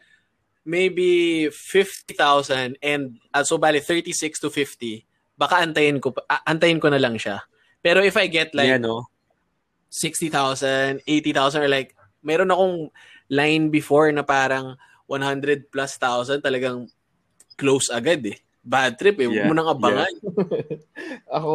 maybe 0.64 1.52
50,000 1.52 2.80
and, 2.80 3.20
uh, 3.36 3.44
so 3.44 3.60
bali, 3.60 3.84
36 3.84 4.40
to 4.40 4.50
50, 4.50 5.04
baka 5.36 5.60
antayin 5.60 6.00
ko, 6.00 6.16
uh, 6.16 6.42
antayin 6.48 6.80
ko 6.80 6.88
na 6.88 7.04
lang 7.04 7.20
siya. 7.20 7.44
Pero 7.84 8.00
if 8.00 8.16
I 8.16 8.32
get 8.32 8.56
like, 8.56 8.72
yeah, 8.72 8.80
no? 8.80 9.12
60,000, 9.92 11.04
80,000, 11.04 11.62
or 11.62 11.68
like, 11.68 11.92
meron 12.24 12.50
akong 12.50 12.90
line 13.28 13.68
before 13.68 14.08
na 14.16 14.24
parang 14.24 14.80
100 15.12 15.68
plus 15.68 16.00
thousand, 16.00 16.40
talagang 16.40 16.88
close 17.60 17.92
agad 17.92 18.24
eh 18.26 18.40
bad 18.66 18.98
trip 18.98 19.22
eh. 19.22 19.30
Yeah. 19.30 19.46
Huwag 19.46 19.50
mo 19.54 19.54
nang 19.54 19.70
abangan. 19.70 20.10
Yeah. 20.10 21.38
Ako, 21.38 21.54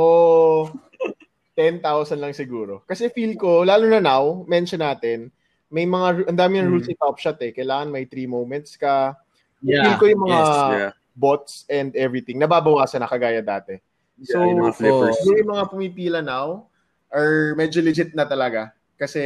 10,000 1.58 2.22
lang 2.22 2.32
siguro. 2.32 2.86
Kasi 2.86 3.10
feel 3.10 3.34
ko, 3.34 3.66
lalo 3.66 3.90
na 3.90 3.98
now, 3.98 4.46
mention 4.46 4.80
natin, 4.80 5.34
may 5.70 5.86
mga, 5.86 6.26
ang 6.26 6.38
dami 6.38 6.58
ng 6.58 6.70
rules 6.70 6.90
mm. 6.90 6.98
Top 6.98 7.16
Shot 7.22 7.38
eh. 7.46 7.54
Kailangan 7.54 7.88
may 7.94 8.04
three 8.04 8.26
moments 8.26 8.74
ka. 8.74 9.14
Yeah. 9.62 9.86
Feel 9.86 9.96
ko 9.96 10.04
yung 10.10 10.22
mga 10.26 10.40
yes, 10.42 10.50
yeah. 10.74 10.92
bots 11.14 11.52
and 11.70 11.94
everything, 11.94 12.42
nababawasan 12.42 13.00
na 13.00 13.08
kagaya 13.08 13.40
dati. 13.40 13.78
So, 14.26 14.42
yeah, 14.42 14.50
yung 14.50 14.60
mga 14.66 14.74
flippers. 14.76 15.16
So, 15.22 15.32
yung 15.32 15.50
mga 15.54 15.64
pumipila 15.70 16.20
now, 16.20 16.66
are 17.14 17.54
medyo 17.54 17.80
legit 17.80 18.12
na 18.12 18.26
talaga. 18.26 18.74
Kasi... 18.98 19.22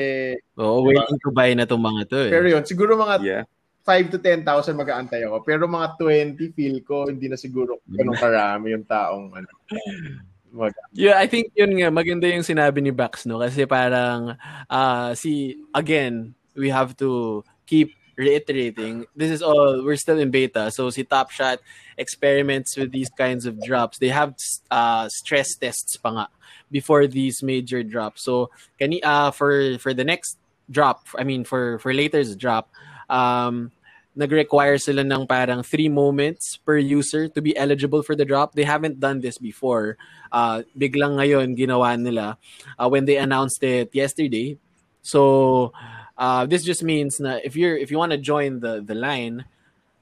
Oo, 0.60 0.80
oh, 0.80 0.86
waiting 0.86 1.18
to 1.24 1.32
buy 1.32 1.50
na 1.56 1.66
itong 1.66 1.82
mga 1.82 2.02
to 2.06 2.18
eh. 2.28 2.30
Pero 2.30 2.46
yun, 2.46 2.62
siguro 2.62 2.94
mga 2.94 3.16
yeah. 3.24 3.44
5 3.84 4.16
to 4.16 4.18
10,000 4.20 4.44
mag-aantay 4.80 5.28
ako. 5.28 5.44
Pero 5.44 5.68
mga 5.68 6.00
20 6.00 6.56
feel 6.56 6.80
ko, 6.84 7.04
hindi 7.08 7.28
na 7.28 7.36
siguro 7.36 7.84
ganun 7.84 8.16
karami 8.16 8.72
yung 8.72 8.86
taong 8.88 9.32
ano. 9.32 9.48
Mag- 10.54 10.78
yeah, 10.94 11.18
I 11.18 11.26
think 11.26 11.50
yun 11.58 11.74
nga, 11.74 11.90
maganda 11.90 12.30
yung 12.30 12.46
sinabi 12.46 12.78
ni 12.78 12.94
Bax, 12.94 13.26
no? 13.26 13.42
Kasi 13.42 13.66
parang, 13.66 14.38
uh, 14.70 15.10
si, 15.18 15.58
again, 15.74 16.34
we 16.54 16.70
have 16.70 16.94
to 17.02 17.42
keep 17.66 17.90
reiterating, 18.14 19.04
this 19.18 19.34
is 19.34 19.42
all, 19.42 19.82
we're 19.82 19.98
still 19.98 20.18
in 20.22 20.30
beta. 20.30 20.70
So 20.70 20.90
si 20.90 21.02
Top 21.02 21.34
Shot 21.34 21.58
experiments 21.98 22.76
with 22.76 22.92
these 22.92 23.10
kinds 23.10 23.46
of 23.46 23.58
drops. 23.62 23.98
They 23.98 24.14
have 24.14 24.34
uh, 24.70 25.08
stress 25.10 25.56
tests 25.56 25.96
pa 25.96 26.10
nga 26.14 26.26
before 26.70 27.06
these 27.06 27.42
major 27.42 27.82
drops. 27.82 28.22
So, 28.22 28.50
kani, 28.80 29.00
uh, 29.02 29.30
for, 29.30 29.78
for 29.78 29.94
the 29.94 30.04
next 30.04 30.38
drop, 30.70 31.02
I 31.18 31.24
mean, 31.24 31.42
for, 31.42 31.78
for 31.80 31.92
later's 31.92 32.36
drop, 32.36 32.70
um, 33.10 33.72
nag-require 34.14 34.78
sila 34.78 35.02
ng 35.02 35.26
parang 35.26 35.62
three 35.62 35.90
moments 35.90 36.56
per 36.62 36.78
user 36.78 37.26
to 37.26 37.42
be 37.42 37.56
eligible 37.58 38.02
for 38.02 38.14
the 38.14 38.24
drop. 38.24 38.54
They 38.54 38.62
haven't 38.62 39.02
done 39.02 39.20
this 39.20 39.38
before. 39.38 39.98
Uh, 40.30 40.62
biglang 40.78 41.18
ngayon 41.18 41.58
ginawa 41.58 41.98
nila 41.98 42.38
uh, 42.78 42.88
when 42.88 43.04
they 43.04 43.18
announced 43.18 43.62
it 43.62 43.90
yesterday. 43.90 44.58
So 45.02 45.72
uh, 46.16 46.46
this 46.46 46.62
just 46.62 46.82
means 46.82 47.18
na 47.18 47.42
if 47.42 47.58
you're 47.58 47.76
if 47.76 47.90
you 47.90 47.98
want 47.98 48.14
to 48.14 48.18
join 48.18 48.62
the 48.62 48.80
the 48.80 48.94
line, 48.94 49.44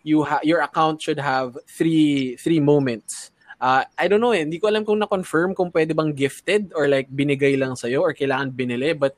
you 0.04 0.25
ha- 0.28 0.45
your 0.45 0.61
account 0.61 1.00
should 1.00 1.19
have 1.19 1.57
three 1.66 2.37
three 2.37 2.61
moments. 2.61 3.33
Uh, 3.62 3.87
I 3.97 4.11
don't 4.11 4.21
know 4.21 4.35
eh, 4.35 4.42
hindi 4.42 4.59
ko 4.59 4.69
alam 4.69 4.83
kung 4.83 4.99
na-confirm 4.99 5.54
kung 5.54 5.71
pwede 5.71 5.95
bang 5.95 6.11
gifted 6.19 6.75
or 6.75 6.90
like 6.90 7.07
binigay 7.07 7.54
lang 7.54 7.78
sa'yo 7.78 8.02
or 8.02 8.11
kailangan 8.11 8.50
binili. 8.50 8.90
But 8.90 9.14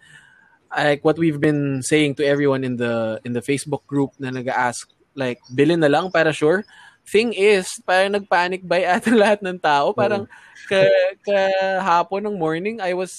like 0.77 1.05
what 1.05 1.19
we've 1.19 1.41
been 1.41 1.83
saying 1.83 2.15
to 2.19 2.27
everyone 2.27 2.65
in 2.65 2.77
the 2.77 3.21
in 3.23 3.33
the 3.33 3.43
Facebook 3.43 3.87
group 3.87 4.11
na 4.19 4.31
nag-ask 4.31 4.91
like 5.15 5.39
bilhin 5.55 5.81
na 5.81 5.91
lang 5.91 6.11
para 6.11 6.35
sure? 6.35 6.67
Thing 7.05 7.37
is 7.37 7.69
parang 7.85 8.17
nagpanic 8.17 8.67
buy 8.67 8.83
ata 8.83 9.13
lahat 9.23 9.45
ng 9.45 9.61
tao? 9.61 9.93
Parang 9.93 10.27
ka, 10.67 10.81
kahapon 11.23 12.27
ng 12.27 12.37
morning 12.41 12.81
I 12.81 12.97
was 12.97 13.15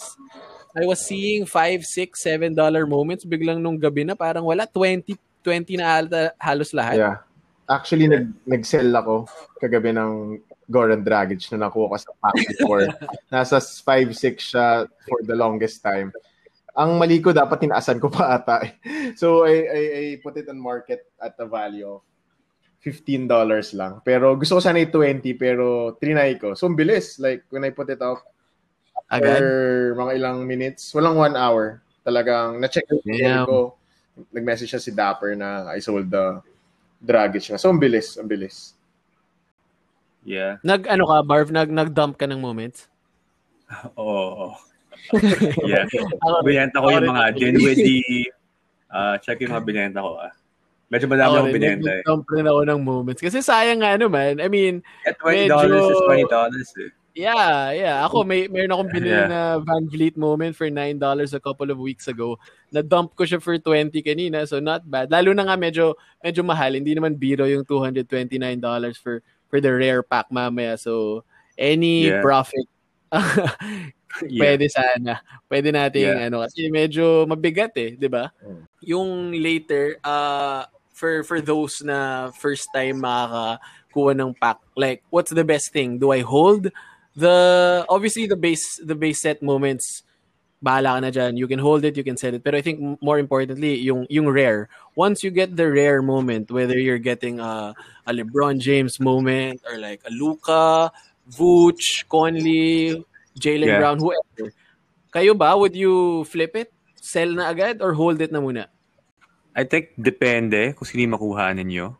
I 0.75 0.83
was 0.83 0.99
seeing 0.99 1.47
5 1.47 1.85
6 1.85 2.19
7 2.19 2.51
dollar 2.51 2.83
moments. 2.83 3.23
Biglang 3.23 3.63
nung 3.63 3.79
gabi 3.79 4.03
na 4.03 4.17
parang 4.17 4.43
wala 4.43 4.67
20 4.67 5.15
20 5.45 5.79
na 5.79 6.01
halos 6.41 6.73
lahat. 6.73 6.97
Yeah. 6.99 7.17
Actually 7.65 8.09
nag 8.09 8.29
nag-sell 8.45 8.89
ako 8.93 9.25
kagabi 9.61 9.93
ng 9.93 10.41
Goran 10.65 11.05
Dragic 11.05 11.45
na 11.53 11.69
nakuha 11.69 11.93
ko 11.93 11.97
sa 11.97 12.11
pack 12.17 12.37
before 12.57 12.89
nasa 13.33 13.61
5 13.61 13.85
6 13.85 14.37
siya 14.37 14.89
for 15.05 15.21
the 15.21 15.37
longest 15.37 15.85
time 15.85 16.09
ang 16.75 16.99
mali 16.99 17.23
ko, 17.23 17.31
dapat 17.31 17.63
tinaasan 17.63 18.03
ko 18.03 18.11
pa 18.11 18.35
ata. 18.35 18.67
so, 19.19 19.47
I, 19.47 19.55
I, 19.63 19.81
I 19.95 20.05
put 20.19 20.35
it 20.35 20.51
on 20.51 20.59
market 20.59 21.07
at 21.23 21.39
the 21.39 21.47
value 21.47 21.87
of 21.87 22.03
$15 22.83 23.31
lang. 23.79 24.03
Pero 24.03 24.35
gusto 24.35 24.59
ko 24.59 24.61
sana 24.61 24.83
i-20, 24.83 25.39
pero 25.39 25.95
trinay 25.95 26.35
ko. 26.35 26.53
So, 26.53 26.67
bilis. 26.69 27.17
Like, 27.17 27.47
when 27.49 27.63
I 27.63 27.71
put 27.71 27.89
it 27.89 28.03
up, 28.03 28.19
Agad? 29.07 29.39
mga 29.95 30.11
ilang 30.19 30.43
minutes, 30.43 30.91
walang 30.91 31.15
one 31.15 31.35
hour. 31.39 31.79
Talagang, 32.03 32.59
na-check 32.59 32.85
yeah. 33.07 33.47
ko. 33.47 33.79
Nag-message 34.35 34.75
siya 34.75 34.83
si 34.83 34.91
Dapper 34.91 35.33
na 35.33 35.71
I 35.71 35.79
sold 35.79 36.11
the 36.11 36.43
Dragic 36.99 37.55
na. 37.55 37.57
So, 37.57 37.71
ang 37.71 37.79
bilis. 37.79 38.19
Ang 38.19 38.27
bilis. 38.27 38.75
Yeah. 40.27 40.59
Nag, 40.59 40.91
ano 40.91 41.07
ka, 41.07 41.23
Barv? 41.23 41.49
Nag, 41.55 41.71
nag-dump 41.71 42.19
ka 42.19 42.27
ng 42.27 42.43
moments? 42.43 42.91
Oo. 43.95 44.51
Oh 44.51 44.74
yeah. 45.65 45.85
binenta 46.43 46.81
ko 46.81 46.87
yung 46.91 47.09
mga 47.09 47.23
Dinwiddie. 47.35 48.29
Uh, 48.89 49.15
check 49.19 49.41
yung 49.43 49.51
mga 49.51 49.65
binenta 49.65 49.99
ko. 50.01 50.17
Ah. 50.19 50.33
Medyo 50.93 51.09
madami 51.09 51.33
oh, 51.33 51.37
akong 51.41 51.55
binenta 51.57 51.89
eh. 51.89 52.03
Dump 52.05 52.29
rin 52.29 52.45
ako 52.45 52.61
ng 52.63 52.81
moments. 52.85 53.21
Kasi 53.21 53.41
sayang 53.41 53.81
nga 53.81 53.97
naman. 53.97 54.37
I 54.37 54.47
mean, 54.47 54.85
yeah, 55.03 55.17
$20 55.17 55.49
medyo... 55.49 55.81
is 55.91 56.01
$20 56.29 56.85
eh. 56.85 56.91
Yeah, 57.15 57.71
yeah. 57.71 57.97
Ako, 58.03 58.27
may 58.27 58.51
meron 58.51 58.75
akong 58.75 58.91
binili 58.91 59.15
yeah. 59.15 59.31
na 59.31 59.41
Van 59.63 59.87
Vliet 59.87 60.19
moment 60.19 60.51
for 60.51 60.67
$9 60.67 60.99
a 60.99 61.39
couple 61.39 61.71
of 61.71 61.79
weeks 61.79 62.11
ago. 62.11 62.35
Na-dump 62.75 63.15
ko 63.15 63.23
siya 63.23 63.39
for 63.39 63.55
20 63.55 63.95
kanina, 64.03 64.43
so 64.43 64.59
not 64.59 64.83
bad. 64.83 65.07
Lalo 65.07 65.31
na 65.31 65.47
nga 65.47 65.55
medyo, 65.55 65.95
medyo 66.19 66.43
mahal. 66.43 66.75
Hindi 66.75 66.91
naman 66.91 67.15
biro 67.15 67.47
yung 67.47 67.63
$229 67.63 68.59
for 68.99 69.23
for 69.47 69.63
the 69.63 69.71
rare 69.71 70.03
pack 70.03 70.27
mamaya. 70.27 70.75
So, 70.75 71.23
any 71.55 72.11
yeah. 72.11 72.19
profit 72.19 72.67
yeah. 74.27 74.41
pwede 74.41 74.65
sana. 74.71 75.21
Pwede 75.49 75.69
nating 75.71 76.15
yeah. 76.15 76.27
ano 76.27 76.43
kasi 76.45 76.67
medyo 76.71 77.25
mabigat 77.27 77.73
eh, 77.77 77.95
'di 77.95 78.09
ba? 78.09 78.31
Mm. 78.41 78.63
Yung 78.85 79.09
later 79.35 79.99
uh 80.05 80.65
for 80.95 81.23
for 81.27 81.39
those 81.43 81.83
na 81.83 82.31
first 82.35 82.71
time 82.71 83.03
makakakuha 83.03 84.11
ng 84.15 84.31
pack, 84.39 84.59
like 84.79 85.03
what's 85.11 85.33
the 85.33 85.45
best 85.45 85.75
thing? 85.75 85.99
Do 85.99 86.11
I 86.15 86.23
hold 86.23 86.71
the 87.15 87.35
obviously 87.87 88.27
the 88.27 88.39
base 88.39 88.79
the 88.83 88.95
base 88.95 89.23
set 89.23 89.43
moments 89.43 90.05
bahala 90.65 90.97
ka 90.97 90.99
na 90.99 91.11
dyan. 91.13 91.37
You 91.37 91.45
can 91.45 91.61
hold 91.61 91.85
it, 91.85 91.93
you 91.93 92.03
can 92.03 92.17
sell 92.17 92.33
it. 92.33 92.41
Pero 92.41 92.57
I 92.57 92.65
think 92.65 92.81
more 93.01 93.19
importantly, 93.19 93.77
yung, 93.85 94.09
yung 94.09 94.25
rare. 94.25 94.67
Once 94.95 95.21
you 95.21 95.29
get 95.29 95.55
the 95.55 95.69
rare 95.69 96.01
moment, 96.01 96.49
whether 96.49 96.73
you're 96.73 97.01
getting 97.01 97.39
a, 97.39 97.77
a 98.07 98.11
LeBron 98.11 98.57
James 98.57 98.99
moment 98.99 99.61
or 99.69 99.77
like 99.77 100.01
a 100.07 100.11
Luka, 100.11 100.91
Vooch, 101.29 102.05
Conley, 102.05 103.01
Jalen 103.33 103.67
Yeah. 103.67 103.79
Brown, 103.81 103.97
whoever. 103.99 104.53
Kayo 105.09 105.33
ba, 105.33 105.57
would 105.57 105.73
you 105.75 106.23
flip 106.29 106.53
it? 106.55 106.69
Sell 106.99 107.33
na 107.33 107.49
agad 107.49 107.81
or 107.81 107.93
hold 107.93 108.21
it 108.21 108.31
na 108.31 108.41
muna? 108.41 108.69
I 109.55 109.63
think 109.63 109.95
depende 109.95 110.75
kung 110.75 110.83
sino 110.83 111.07
yung 111.07 111.15
makuha 111.15 111.55
ninyo. 111.55 111.95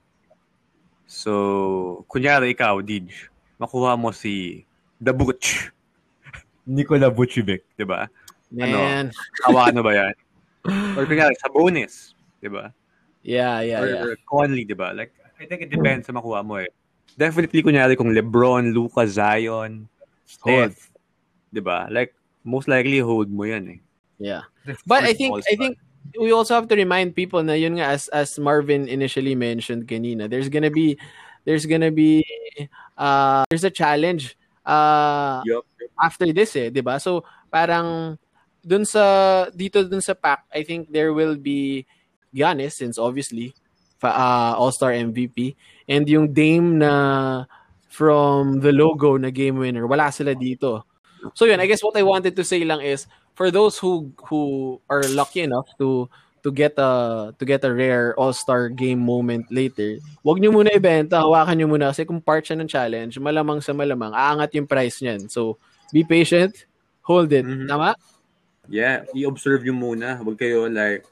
So, 1.08 2.04
kunyari 2.12 2.52
ikaw, 2.52 2.84
Dij, 2.84 3.08
makuha 3.56 3.96
mo 3.96 4.12
si 4.12 4.66
The 5.00 5.14
Butch. 5.16 5.72
Nikola 6.68 7.14
Vucevic, 7.14 7.64
di 7.78 7.86
ba? 7.86 8.10
Man. 8.52 9.14
Kawa 9.46 9.70
ano 9.72 9.86
ba 9.86 9.94
yan? 9.94 10.16
Or 10.98 11.06
kunyari, 11.08 11.38
sa 11.40 11.48
bonus, 11.48 12.18
di 12.42 12.50
ba? 12.50 12.74
Yeah, 13.26 13.62
yeah, 13.62 13.80
or, 13.82 13.88
yeah. 13.88 14.04
or 14.06 14.14
Conley, 14.28 14.66
di 14.66 14.76
ba? 14.76 14.92
Like, 14.92 15.14
I 15.40 15.46
think 15.48 15.66
it 15.66 15.72
depends 15.72 16.06
sa 16.10 16.14
makuha 16.14 16.44
mo 16.44 16.60
eh. 16.60 16.70
Definitely, 17.14 17.62
kunyari, 17.64 17.94
kung 17.96 18.12
LeBron, 18.12 18.74
Luka, 18.74 19.06
Zion, 19.06 19.88
Steph, 20.26 20.90
di 21.54 21.62
ba? 21.62 21.88
Like, 21.88 22.12
most 22.44 22.68
likely, 22.68 23.00
hold 23.00 23.30
mo 23.30 23.46
yan 23.46 23.70
eh. 23.70 23.80
Yeah. 24.18 24.48
But 24.88 25.04
I 25.04 25.14
think 25.14 25.36
I 25.36 25.56
think 25.56 25.78
we 26.20 26.32
also 26.32 26.56
have 26.56 26.68
to 26.70 26.76
remind 26.76 27.16
people 27.16 27.44
na 27.44 27.54
yun 27.54 27.78
nga 27.82 27.92
as 27.96 28.08
as 28.10 28.40
Marvin 28.40 28.88
initially 28.88 29.36
mentioned 29.36 29.88
kanina, 29.88 30.30
there's 30.30 30.48
gonna 30.48 30.72
be 30.72 30.96
there's 31.44 31.66
gonna 31.66 31.92
be 31.92 32.24
uh 32.98 33.44
there's 33.50 33.68
a 33.68 33.74
challenge 33.74 34.38
uh 34.64 35.42
Yup. 35.44 35.66
after 36.00 36.32
this 36.32 36.56
eh, 36.56 36.70
'di 36.72 36.82
ba? 36.82 36.98
So 37.02 37.28
parang 37.52 38.18
dun 38.64 38.88
sa 38.88 39.46
dito 39.52 39.84
dun 39.84 40.02
sa 40.02 40.16
pack, 40.16 40.48
I 40.54 40.64
think 40.64 40.90
there 40.90 41.12
will 41.12 41.36
be 41.36 41.84
Giannis 42.32 42.80
since 42.80 42.96
obviously 42.98 43.52
fa- 43.52 43.65
uh, 44.12 44.54
All-Star 44.60 44.92
MVP 44.92 45.56
and 45.90 46.06
yung 46.10 46.34
Dame 46.34 46.78
na 46.82 46.92
from 47.90 48.60
the 48.60 48.76
logo 48.76 49.16
na 49.16 49.32
game 49.32 49.56
winner, 49.56 49.88
wala 49.88 50.12
sila 50.12 50.36
dito. 50.36 50.84
So 51.34 51.46
yun, 51.48 51.64
I 51.64 51.66
guess 51.66 51.82
what 51.82 51.96
I 51.96 52.04
wanted 52.04 52.36
to 52.36 52.44
say 52.44 52.62
lang 52.68 52.84
is 52.84 53.08
for 53.34 53.50
those 53.50 53.80
who 53.80 54.12
who 54.28 54.78
are 54.92 55.04
lucky 55.10 55.42
enough 55.42 55.66
to 55.80 56.12
to 56.46 56.54
get 56.54 56.78
a 56.78 57.34
to 57.34 57.44
get 57.44 57.66
a 57.66 57.72
rare 57.74 58.14
all-star 58.20 58.70
game 58.70 59.02
moment 59.02 59.50
later, 59.50 59.98
wag 60.22 60.38
niyo 60.38 60.54
muna 60.54 60.70
ibenta, 60.76 61.18
hawakan 61.18 61.58
niyo 61.58 61.68
muna 61.72 61.90
kasi 61.90 62.06
kung 62.06 62.22
part 62.22 62.46
siya 62.46 62.60
ng 62.62 62.70
challenge, 62.70 63.18
malamang 63.18 63.64
sa 63.64 63.74
malamang 63.74 64.14
aangat 64.14 64.54
yung 64.54 64.70
price 64.70 65.02
niyan. 65.02 65.26
So 65.26 65.58
be 65.90 66.06
patient, 66.06 66.70
hold 67.02 67.34
it. 67.34 67.48
Mhm. 67.48 67.66
Tama? 67.66 67.98
Yeah, 68.70 69.06
i-observe 69.14 69.66
nyo 69.66 69.74
muna. 69.74 70.18
Huwag 70.22 70.38
kayo 70.38 70.70
like 70.70 71.06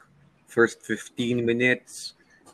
first 0.46 0.86
15 0.86 1.42
minutes, 1.42 2.14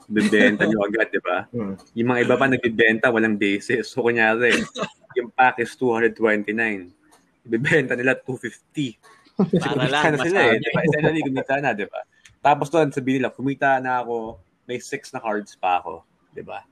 bibenta 0.09 0.65
nyo 0.65 0.81
agad, 0.83 1.13
di 1.13 1.21
ba? 1.21 1.45
Hmm. 1.53 1.77
Yung 1.93 2.09
mga 2.09 2.21
iba 2.25 2.35
pa 2.35 2.49
nagbibenta, 2.49 3.13
walang 3.13 3.37
basis. 3.37 3.93
So, 3.93 4.01
kunyari, 4.01 4.57
yung 5.15 5.29
pack 5.29 5.61
is 5.61 5.77
229. 5.77 6.49
Ibibenta 7.45 7.93
nila 7.93 8.17
250. 8.17 8.97
Kasi 9.39 9.55
Para 9.61 9.85
lang, 9.87 10.03
na 10.17 10.25
sila 10.25 10.39
eh. 10.49 10.57
masabi. 10.57 10.65
Di 10.65 10.69
ba? 10.73 10.81
Essentially, 10.83 11.21
kumita 11.23 11.55
na, 11.61 11.69
di 11.71 11.85
ba? 11.87 12.01
Tapos 12.41 12.67
doon, 12.73 12.89
sabihin 12.89 13.23
nila, 13.23 13.29
kumita 13.31 13.77
na 13.77 14.01
ako, 14.01 14.41
may 14.65 14.81
six 14.81 15.13
na 15.13 15.21
cards 15.21 15.53
pa 15.55 15.79
ako. 15.79 16.03
Di 16.33 16.41
ba? 16.41 16.65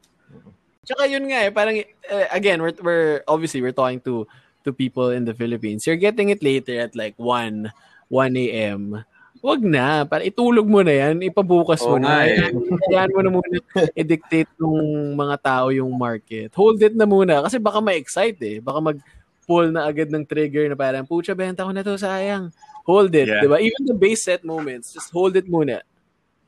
Tsaka 0.88 1.04
yun 1.06 1.28
nga 1.28 1.44
eh, 1.44 1.52
parang 1.52 1.76
uh, 1.84 2.28
again, 2.32 2.64
we're, 2.64 2.76
we're 2.80 3.20
obviously 3.28 3.60
we're 3.60 3.76
talking 3.76 4.00
to 4.08 4.24
to 4.64 4.72
people 4.72 5.12
in 5.12 5.28
the 5.28 5.36
Philippines. 5.36 5.84
You're 5.84 6.00
getting 6.00 6.32
it 6.32 6.40
later 6.40 6.80
at 6.80 6.96
like 6.96 7.20
1 7.20 7.68
1 8.08 8.38
a.m. 8.48 9.04
Wag 9.40 9.62
na, 9.62 10.04
para 10.04 10.24
itulog 10.24 10.66
mo 10.66 10.82
na 10.82 10.92
yan, 10.92 11.22
ipabukas 11.22 11.82
mo 11.84 11.96
Oo 11.96 12.02
na. 12.02 12.26
eh. 12.26 12.50
Mo 12.52 13.22
na 13.22 13.32
muna 13.32 13.58
i-dictate 13.94 14.50
ng 14.58 15.14
mga 15.14 15.36
tao 15.42 15.68
yung 15.70 15.94
market. 15.94 16.50
Hold 16.58 16.82
it 16.82 16.96
na 16.98 17.06
muna 17.06 17.46
kasi 17.46 17.62
baka 17.62 17.78
ma-excite 17.80 18.40
eh. 18.42 18.58
Baka 18.58 18.80
mag-pull 18.82 19.70
na 19.70 19.86
agad 19.86 20.10
ng 20.10 20.26
trigger 20.26 20.66
na 20.68 20.76
parang, 20.76 21.06
pucha, 21.06 21.38
benta 21.38 21.64
ko 21.64 21.72
na 21.72 21.86
to, 21.86 21.96
sayang. 21.96 22.50
Hold 22.88 23.12
it, 23.14 23.28
Yeah. 23.28 23.44
di 23.44 23.48
ba? 23.52 23.60
Even 23.60 23.84
the 23.86 23.94
base 23.94 24.24
set 24.24 24.42
moments, 24.42 24.96
just 24.96 25.12
hold 25.12 25.36
it 25.36 25.46
muna. 25.46 25.84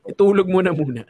Itulog 0.08 0.48
mo 0.48 0.64
na 0.64 0.72
muna. 0.72 1.04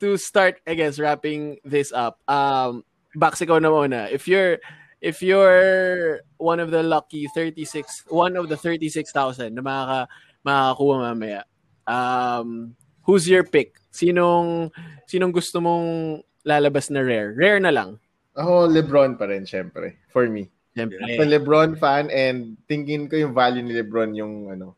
To 0.00 0.16
start, 0.16 0.58
I 0.66 0.74
guess, 0.74 0.98
wrapping 0.98 1.60
this 1.62 1.92
up, 1.92 2.18
um, 2.26 2.82
Bax, 3.14 3.38
ikaw 3.38 3.62
na 3.62 3.70
muna. 3.70 4.10
If 4.10 4.26
you're, 4.26 4.58
if 4.98 5.22
you're 5.22 6.18
one 6.34 6.58
of 6.58 6.72
the 6.74 6.82
lucky 6.82 7.28
36, 7.30 8.10
one 8.10 8.34
of 8.34 8.48
the 8.50 8.56
36,000 8.58 9.54
na 9.54 9.62
makaka, 9.62 10.00
makakakuha 10.44 10.96
mamaya, 11.10 11.42
um, 11.88 12.76
who's 13.02 13.26
your 13.26 13.42
pick? 13.42 13.80
Sinong, 13.90 14.70
sinong 15.08 15.32
gusto 15.32 15.58
mong 15.58 16.20
lalabas 16.44 16.92
na 16.92 17.00
rare? 17.00 17.32
Rare 17.32 17.58
na 17.58 17.72
lang. 17.72 17.96
Ako, 18.36 18.68
Lebron 18.68 19.16
pa 19.16 19.30
rin, 19.30 19.48
syempre. 19.48 19.96
For 20.12 20.28
me. 20.28 20.50
Siyempre. 20.74 21.00
Ako, 21.00 21.22
Lebron 21.24 21.78
fan 21.78 22.10
and 22.10 22.58
thinking 22.66 23.06
ko 23.08 23.16
yung 23.16 23.32
value 23.32 23.62
ni 23.62 23.72
Lebron 23.72 24.12
yung 24.12 24.50
ano, 24.50 24.74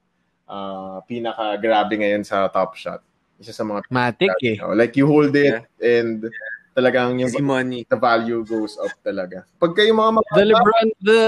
ah 0.47 1.03
pinaka-grabe 1.09 1.99
ngayon 1.99 2.23
sa 2.23 2.47
Top 2.53 2.77
Shot. 2.77 3.03
Isa 3.41 3.53
sa 3.53 3.65
mga 3.65 3.89
Matic 3.91 4.37
eh. 4.45 4.57
Oh, 4.63 4.77
like 4.77 4.95
you 4.97 5.09
hold 5.09 5.35
it 5.35 5.65
and 5.81 6.29
talagang 6.77 7.17
yung 7.17 7.33
Easy 7.33 7.41
money. 7.41 7.89
the 7.89 7.97
value 7.97 8.45
goes 8.45 8.77
up 8.77 8.93
talaga. 9.01 9.49
Pagka 9.57 9.83
yung 9.89 9.97
mga 9.97 10.13
mga 10.21 10.31
The 10.37 10.45
LeBron, 10.53 10.87
the, 11.01 11.21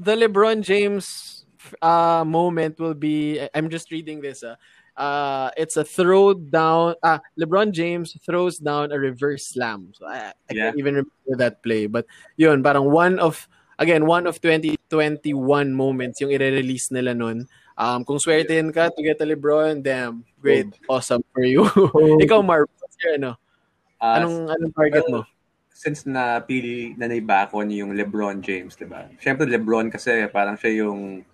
the 0.00 0.14
LeBron 0.24 0.58
James 0.64 1.43
uh, 1.80 2.24
moment 2.26 2.78
will 2.78 2.94
be, 2.94 3.40
I'm 3.54 3.70
just 3.70 3.90
reading 3.90 4.20
this, 4.20 4.42
uh, 4.42 4.56
uh, 4.96 5.50
it's 5.56 5.76
a 5.76 5.84
throw 5.84 6.34
down, 6.34 6.94
ah, 7.02 7.20
LeBron 7.38 7.72
James 7.72 8.16
throws 8.24 8.58
down 8.58 8.92
a 8.92 8.98
reverse 8.98 9.48
slam. 9.54 9.92
So 9.94 10.06
I, 10.06 10.32
I 10.48 10.52
Yeah. 10.52 10.70
can't 10.70 10.78
even 10.78 10.94
remember 11.02 11.34
that 11.38 11.62
play. 11.62 11.86
But 11.86 12.06
yun, 12.36 12.62
parang 12.62 12.90
one 12.90 13.18
of, 13.18 13.48
again, 13.78 14.06
one 14.06 14.26
of 14.26 14.40
2021 14.40 15.74
moments 15.74 16.20
yung 16.20 16.30
i-release 16.30 16.90
nila 16.90 17.14
nun. 17.14 17.48
Um, 17.74 18.04
kung 18.06 18.22
swertein 18.22 18.70
ka 18.70 18.90
to 18.94 19.02
get 19.02 19.18
a 19.18 19.26
LeBron, 19.26 19.82
damn, 19.82 20.22
great, 20.38 20.70
awesome 20.86 21.24
for 21.34 21.42
you. 21.42 21.66
Ikaw, 22.22 22.44
Marv, 22.46 22.70
what's 22.78 22.96
your, 23.02 23.18
ano, 23.18 23.34
Ah, 23.98 24.20
anong, 24.20 24.46
anong 24.52 24.74
target 24.76 25.04
mo? 25.08 25.24
since 25.74 26.06
napili 26.06 26.94
na 26.94 27.10
naibako 27.10 27.58
niyo 27.66 27.82
yung 27.84 27.98
LeBron 27.98 28.38
James, 28.38 28.78
di 28.78 28.86
ba? 28.86 29.10
Siyempre, 29.18 29.42
LeBron 29.50 29.90
kasi 29.90 30.22
parang 30.30 30.54
siya 30.54 30.86
yung 30.86 31.26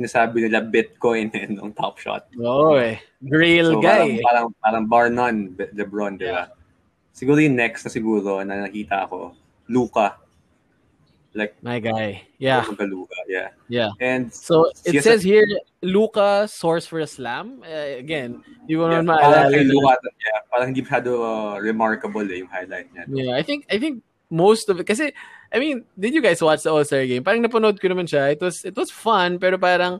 sinasabi 0.00 0.48
nila 0.48 0.64
Bitcoin 0.64 1.28
eh, 1.36 1.44
nung 1.52 1.76
top 1.76 2.00
shot. 2.00 2.24
Oo 2.40 2.80
eh. 2.80 2.96
Grail 3.20 3.76
So, 3.76 3.84
guy. 3.84 4.16
Parang, 4.24 4.24
parang, 4.24 4.46
parang 4.56 4.84
bar 4.88 5.06
none, 5.12 5.52
LeBron, 5.76 6.16
di 6.16 6.24
ba? 6.32 6.48
Siguro 7.12 7.36
yung 7.36 7.60
next 7.60 7.84
na 7.84 7.92
siguro 7.92 8.40
na 8.40 8.64
nakita 8.64 9.04
ko, 9.04 9.36
Luka. 9.68 10.16
Like, 11.36 11.54
My 11.62 11.78
guy. 11.78 12.26
Yeah, 12.40 12.64
Luka, 12.64 12.88
Luka, 12.88 13.18
yeah. 13.28 13.52
yeah. 13.68 13.92
And 14.00 14.32
So 14.32 14.72
it 14.88 15.04
says 15.04 15.22
here, 15.22 15.46
Luca 15.84 16.48
source 16.48 16.88
for 16.88 16.98
a 16.98 17.06
slam. 17.06 17.62
Uh, 17.62 18.00
again, 18.00 18.42
you 18.66 18.80
ko 18.80 18.90
yeah, 18.90 19.04
naman 19.04 19.20
parang 19.20 19.52
kay 19.52 19.64
Luka, 19.68 19.94
yeah, 20.18 20.38
parang 20.48 20.66
hindi 20.72 20.82
masyado 20.82 21.10
uh, 21.22 21.54
remarkable 21.60 22.26
eh, 22.26 22.42
yung 22.42 22.50
highlight 22.50 22.88
niya. 22.90 23.04
Yeah, 23.06 23.32
I 23.36 23.44
think 23.44 23.68
I 23.70 23.78
think 23.78 24.02
most 24.32 24.66
of 24.72 24.80
it 24.80 24.88
kasi 24.90 25.12
I 25.50 25.58
mean, 25.58 25.82
did 25.98 26.14
you 26.14 26.22
guys 26.22 26.38
watch 26.40 26.62
the 26.62 26.70
All-Star 26.70 27.02
game? 27.06 27.26
Parang 27.26 27.42
napanood 27.42 27.82
ko 27.82 27.90
naman 27.90 28.06
siya. 28.06 28.30
It 28.32 28.40
was 28.40 28.62
it 28.62 28.74
was 28.78 28.90
fun 28.94 29.38
pero 29.42 29.58
parang 29.58 29.98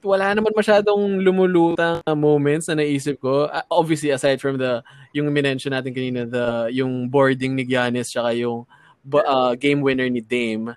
wala 0.00 0.32
naman 0.32 0.56
masyadong 0.56 1.20
lumulutang 1.20 2.00
moments 2.16 2.70
na 2.70 2.80
naisip 2.80 3.20
ko. 3.20 3.50
Uh, 3.50 3.66
obviously 3.68 4.08
aside 4.14 4.40
from 4.40 4.56
the 4.56 4.80
yung 5.12 5.28
minention 5.28 5.74
natin 5.74 5.92
kanina 5.92 6.24
the 6.24 6.70
yung 6.72 7.10
boarding 7.10 7.52
ni 7.58 7.66
Giannis 7.66 8.08
tsaka 8.08 8.32
yung 8.38 8.64
uh, 9.12 9.52
game 9.58 9.82
winner 9.82 10.08
ni 10.08 10.22
Dame. 10.22 10.72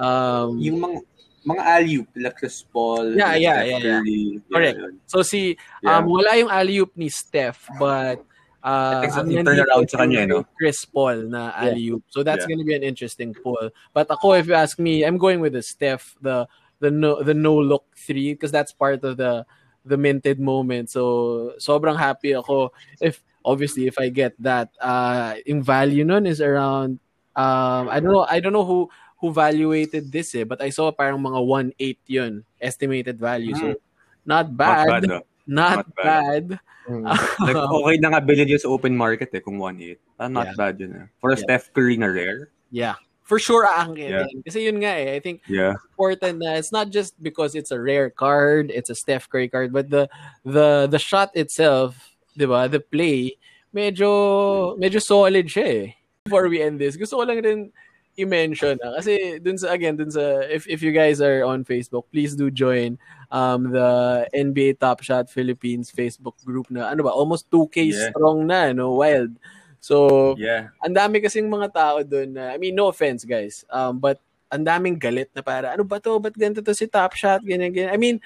Um, 0.00 0.56
Yung 0.58 0.80
mga 0.80 0.98
mga 1.40 1.62
alley-oop, 1.64 2.08
like 2.20 2.36
Chris 2.36 2.60
Paul, 2.68 3.16
Yeah, 3.16 3.32
yeah, 3.36 3.64
yeah, 3.64 3.80
yeah. 3.80 4.00
Yeah, 4.04 4.38
Correct. 4.52 4.76
So 5.08 5.24
si 5.24 5.56
Yeah. 5.80 6.00
um 6.00 6.08
wala 6.12 6.36
yung 6.36 6.52
alley-oop 6.52 6.92
ni 6.96 7.08
Steph 7.08 7.68
but 7.80 8.20
uh 8.62 9.00
I 9.00 9.00
think 9.00 9.12
so, 9.12 9.20
ang 9.24 9.30
turnaround 9.46 9.86
sa 9.90 9.98
kanya, 10.04 10.26
no? 10.28 10.44
Chris 10.56 10.84
Paul 10.84 11.32
na 11.32 11.52
alley-oop. 11.56 12.04
So 12.12 12.22
that's 12.22 12.44
Yeah. 12.44 12.52
gonna 12.56 12.64
be 12.66 12.76
an 12.76 12.84
interesting 12.84 13.32
pull. 13.32 13.70
But 13.96 14.10
ako 14.10 14.36
if 14.36 14.46
you 14.46 14.54
ask 14.54 14.78
me, 14.78 15.04
I'm 15.04 15.16
going 15.16 15.40
with 15.40 15.54
the 15.56 15.62
Steph, 15.64 16.16
the 16.20 16.44
the 16.80 16.90
no 16.90 17.22
the 17.22 17.32
no 17.36 17.56
look 17.56 17.84
three 17.96 18.32
because 18.34 18.52
that's 18.52 18.72
part 18.72 19.04
of 19.04 19.16
the 19.16 19.44
the 19.84 19.96
minted 19.96 20.40
moment. 20.40 20.90
So 20.92 21.54
sobrang 21.56 21.96
happy 21.96 22.36
ako 22.36 22.72
if 23.00 23.24
obviously 23.44 23.88
if 23.88 23.96
I 23.96 24.12
get 24.12 24.36
that 24.44 24.68
uh 24.80 25.40
yung 25.48 25.64
value 25.64 26.04
nun 26.04 26.28
is 26.28 26.40
around 26.44 27.00
um 27.36 27.88
I 27.88 28.00
don't 28.00 28.12
know 28.12 28.28
I 28.28 28.40
don't 28.40 28.52
know 28.52 28.64
who 28.68 28.88
who 29.20 29.32
valuated 29.32 30.12
this 30.12 30.32
eh 30.36 30.44
but 30.44 30.60
I 30.60 30.68
saw 30.68 30.92
parang 30.92 31.20
mga 31.24 31.40
1.8 31.80 31.96
yun 32.08 32.44
estimated 32.60 33.16
value. 33.16 33.56
So 33.56 33.80
not 34.28 34.52
Not 34.60 34.84
bad. 34.84 34.84
bad, 34.84 35.04
no? 35.08 35.24
Not, 35.50 35.82
Not 35.82 35.86
bad. 35.98 36.44
bad. 36.54 36.60
Mm. 36.86 37.02
Like, 37.46 37.58
okay 37.58 37.96
na 37.98 38.08
nga 38.14 38.20
bilhin 38.22 38.46
yun 38.46 38.62
sa 38.62 38.70
open 38.70 38.94
market 38.94 39.34
eh, 39.34 39.42
kung 39.42 39.58
1.8. 39.58 39.98
Ah, 40.22 40.30
not 40.30 40.54
Yeah. 40.54 40.58
bad 40.58 40.74
yun 40.78 40.92
eh. 40.94 41.06
For 41.18 41.34
a 41.34 41.36
Yeah. 41.36 41.42
Steph 41.42 41.74
Curry 41.74 41.98
na 41.98 42.06
rare, 42.06 42.54
Yeah. 42.70 42.94
for 43.26 43.42
sure 43.42 43.66
aangkin 43.66 44.10
Yeah. 44.10 44.26
yan. 44.30 44.42
Kasi 44.46 44.58
yun 44.70 44.78
nga 44.78 44.94
eh, 44.94 45.18
I 45.18 45.20
think 45.20 45.42
Yeah. 45.50 45.74
important 45.90 46.38
na 46.38 46.54
it's 46.54 46.70
not 46.70 46.94
just 46.94 47.18
because 47.18 47.58
it's 47.58 47.74
a 47.74 47.78
rare 47.82 48.10
card, 48.14 48.70
it's 48.70 48.90
a 48.90 48.96
Steph 48.98 49.26
Curry 49.26 49.50
card, 49.50 49.74
but 49.74 49.90
the 49.90 50.06
the 50.46 50.86
the 50.86 50.98
shot 51.02 51.34
itself, 51.34 51.98
'di 52.38 52.46
ba? 52.46 52.70
The 52.70 52.78
play, 52.82 53.34
medyo 53.74 54.74
medyo 54.78 55.02
solid 55.02 55.46
siya 55.50 55.66
eh. 55.66 55.86
Before 56.26 56.46
we 56.46 56.62
end 56.62 56.78
this, 56.78 56.94
gusto 56.94 57.18
ko 57.18 57.26
lang 57.26 57.42
rin 57.42 57.70
i-mention 58.18 58.76
na 58.82 58.98
kasi 58.98 59.38
dun 59.38 59.54
sa 59.56 59.70
again 59.70 59.94
dun 59.94 60.10
sa 60.10 60.42
if 60.50 60.66
if 60.66 60.82
you 60.82 60.90
guys 60.90 61.22
are 61.22 61.46
on 61.46 61.62
Facebook, 61.62 62.06
please 62.10 62.34
do 62.34 62.50
join 62.50 62.98
um 63.30 63.70
the 63.70 64.26
NBA 64.34 64.78
Top 64.82 65.00
Shot 65.02 65.30
Philippines 65.30 65.88
Facebook 65.94 66.34
group 66.42 66.66
na 66.70 66.90
ano 66.90 67.06
ba 67.06 67.14
almost 67.14 67.46
2k 67.48 67.90
Yeah. 67.90 68.10
strong 68.10 68.44
na 68.50 68.74
no 68.74 68.98
wild. 68.98 69.38
So 69.80 70.34
Yeah. 70.36 70.74
ang 70.84 70.92
dami 70.92 71.22
kasing 71.24 71.48
mga 71.48 71.72
tao 71.72 71.96
doon 72.04 72.36
na, 72.36 72.52
I 72.52 72.58
mean, 72.60 72.76
no 72.76 72.90
offense 72.92 73.24
guys, 73.24 73.64
um, 73.72 73.96
but 73.96 74.20
ang 74.50 74.66
daming 74.66 74.98
galit 74.98 75.30
na 75.32 75.40
para, 75.46 75.72
ano 75.72 75.86
ba 75.86 76.02
to? 76.02 76.18
Ba't 76.18 76.34
ganito 76.34 76.60
to 76.60 76.74
si 76.74 76.84
Top 76.90 77.14
Shot? 77.14 77.40
Ganyan, 77.40 77.70
ganyan. 77.70 77.94
I 77.94 77.98
mean, 78.02 78.18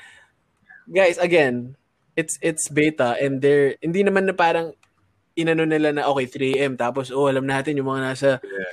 guys, 0.89 1.21
again, 1.21 1.77
it's 2.17 2.41
it's 2.41 2.67
beta 2.73 3.15
and 3.21 3.39
they're, 3.45 3.77
hindi 3.85 4.01
naman 4.03 4.25
na 4.25 4.33
parang 4.35 4.73
inano 5.35 5.67
nila 5.67 5.91
na 5.91 6.07
okay 6.07 6.27
3 6.31 6.63
AM 6.63 6.75
tapos 6.79 7.11
oh 7.11 7.27
alam 7.27 7.43
natin 7.43 7.75
yung 7.75 7.91
mga 7.91 8.03
nasa 8.07 8.31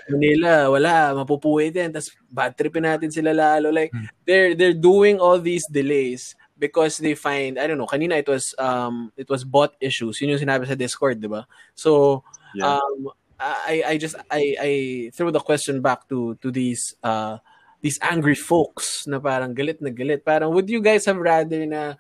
Manila 0.10 0.70
wala 0.70 1.18
mapupuwi 1.18 1.74
din 1.74 1.90
tapos 1.90 2.14
bad 2.30 2.54
tripin 2.54 2.86
natin 2.86 3.10
sila 3.10 3.34
lalo 3.34 3.74
like 3.74 3.90
they're 4.30 4.54
they're 4.54 4.78
doing 4.78 5.18
all 5.18 5.42
these 5.42 5.66
delays 5.74 6.38
because 6.62 7.02
they 7.02 7.18
find 7.18 7.58
I 7.58 7.66
don't 7.66 7.82
know 7.82 7.90
kanina 7.90 8.22
it 8.22 8.30
was 8.30 8.54
um 8.62 9.10
it 9.18 9.26
was 9.26 9.42
bot 9.42 9.74
issues 9.82 10.22
yun 10.22 10.38
yung 10.38 10.44
sinabi 10.46 10.70
sa 10.70 10.78
Discord 10.78 11.18
di 11.18 11.30
ba? 11.30 11.50
So 11.74 12.22
Yeah. 12.52 12.84
um 12.84 13.16
I 13.42 13.96
I 13.96 13.98
just 13.98 14.14
I 14.30 14.44
I 14.60 14.72
throw 15.18 15.32
the 15.34 15.42
question 15.42 15.82
back 15.82 16.06
to 16.14 16.38
to 16.46 16.54
these 16.54 16.94
uh 17.02 17.42
these 17.82 17.98
angry 18.06 18.38
folks 18.38 19.10
na 19.10 19.18
parang 19.18 19.58
galit 19.58 19.82
na 19.82 19.90
galit. 19.90 20.22
Parang 20.22 20.54
would 20.54 20.70
you 20.70 20.84
guys 20.84 21.10
have 21.10 21.18
rather 21.18 21.66
na 21.66 21.98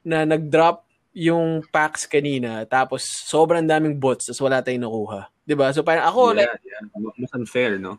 na 0.00 0.24
nag-drop 0.24 0.88
yung 1.10 1.66
packs 1.74 2.06
kanina 2.06 2.62
tapos 2.66 3.02
sobrang 3.26 3.66
daming 3.66 3.98
bots 3.98 4.30
tapos 4.30 4.42
wala 4.42 4.62
tayong 4.62 4.86
nakuha 4.86 5.26
'di 5.42 5.54
ba 5.58 5.74
so 5.74 5.82
parang 5.82 6.06
ako 6.06 6.34
like 6.38 6.46
yeah, 6.46 6.82
yeah. 6.86 7.10
Mas 7.18 7.32
unfair, 7.34 7.76
no? 7.76 7.98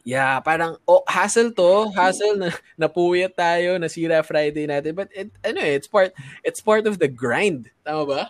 Yeah, 0.00 0.40
parang 0.40 0.80
oh, 0.88 1.04
hassle 1.04 1.52
to, 1.52 1.92
hassle 1.92 2.36
na 2.40 2.48
napuyat 2.80 3.36
tayo, 3.36 3.76
nasira 3.76 4.24
Friday 4.24 4.64
natin. 4.64 4.96
But 4.96 5.12
it, 5.12 5.28
ano 5.44 5.60
eh, 5.60 5.76
it's 5.76 5.88
part 5.90 6.16
it's 6.40 6.64
part 6.64 6.88
of 6.88 6.96
the 6.96 7.08
grind. 7.08 7.68
Tama 7.84 8.02
ba? 8.08 8.22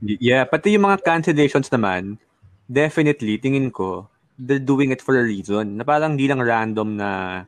Yeah, 0.00 0.46
pati 0.46 0.78
yung 0.78 0.86
mga 0.86 1.02
cancellations 1.04 1.68
naman, 1.68 2.16
definitely, 2.70 3.36
tingin 3.36 3.68
ko, 3.68 4.08
they're 4.38 4.62
doing 4.62 4.94
it 4.94 5.02
for 5.02 5.18
a 5.18 5.26
reason. 5.26 5.76
Na 5.76 5.84
parang 5.84 6.16
di 6.16 6.24
lang 6.30 6.40
random 6.40 6.96
na 6.96 7.44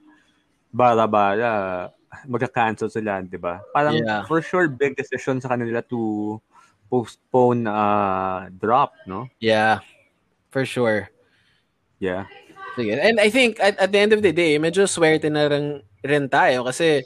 bara-bara 0.75 1.89
magka-cancel 2.29 2.93
sila, 2.93 3.23
di 3.25 3.41
ba? 3.41 3.61
Parang 3.73 3.97
Yeah. 3.97 4.25
for 4.29 4.43
sure, 4.45 4.69
big 4.69 4.97
decision 4.97 5.41
sa 5.41 5.57
kanila 5.57 5.81
to 5.89 6.41
postpone 6.93 7.65
uh, 7.67 8.53
drop, 8.61 8.93
no? 9.09 9.29
Yeah. 9.41 9.81
For 10.53 10.69
sure. 10.69 11.09
Yeah. 11.97 12.29
Sige. 12.77 13.01
And 13.01 13.21
I 13.21 13.33
think 13.33 13.61
at, 13.61 13.79
at 13.81 13.93
the 13.93 14.01
end 14.01 14.13
of 14.13 14.21
the 14.21 14.33
day, 14.33 14.59
medyo 14.61 14.85
swerte 14.85 15.29
na 15.33 15.49
rin, 15.49 15.81
rin 16.05 16.29
tayo 16.29 16.69
kasi 16.69 17.05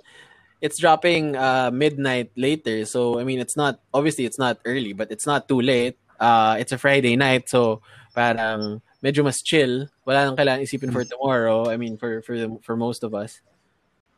it's 0.60 0.78
dropping 0.78 1.36
uh, 1.36 1.70
midnight 1.70 2.30
later. 2.34 2.84
So, 2.84 3.20
I 3.20 3.24
mean, 3.24 3.38
it's 3.38 3.56
not, 3.56 3.78
obviously, 3.94 4.24
it's 4.24 4.38
not 4.38 4.58
early, 4.64 4.92
but 4.92 5.10
it's 5.10 5.26
not 5.26 5.46
too 5.46 5.60
late. 5.60 5.98
Uh, 6.18 6.56
it's 6.58 6.72
a 6.72 6.78
Friday 6.78 7.14
night. 7.14 7.48
So, 7.48 7.82
parang 8.16 8.80
medyo 9.04 9.22
mas 9.22 9.42
chill. 9.42 9.86
Wala 10.06 10.24
nang 10.26 10.36
kailangan 10.36 10.64
isipin 10.64 10.90
for 10.90 11.04
tomorrow. 11.04 11.68
I 11.68 11.76
mean, 11.76 11.96
for, 11.96 12.22
for, 12.22 12.38
the, 12.38 12.58
for 12.62 12.76
most 12.76 13.04
of 13.04 13.14
us. 13.14 13.38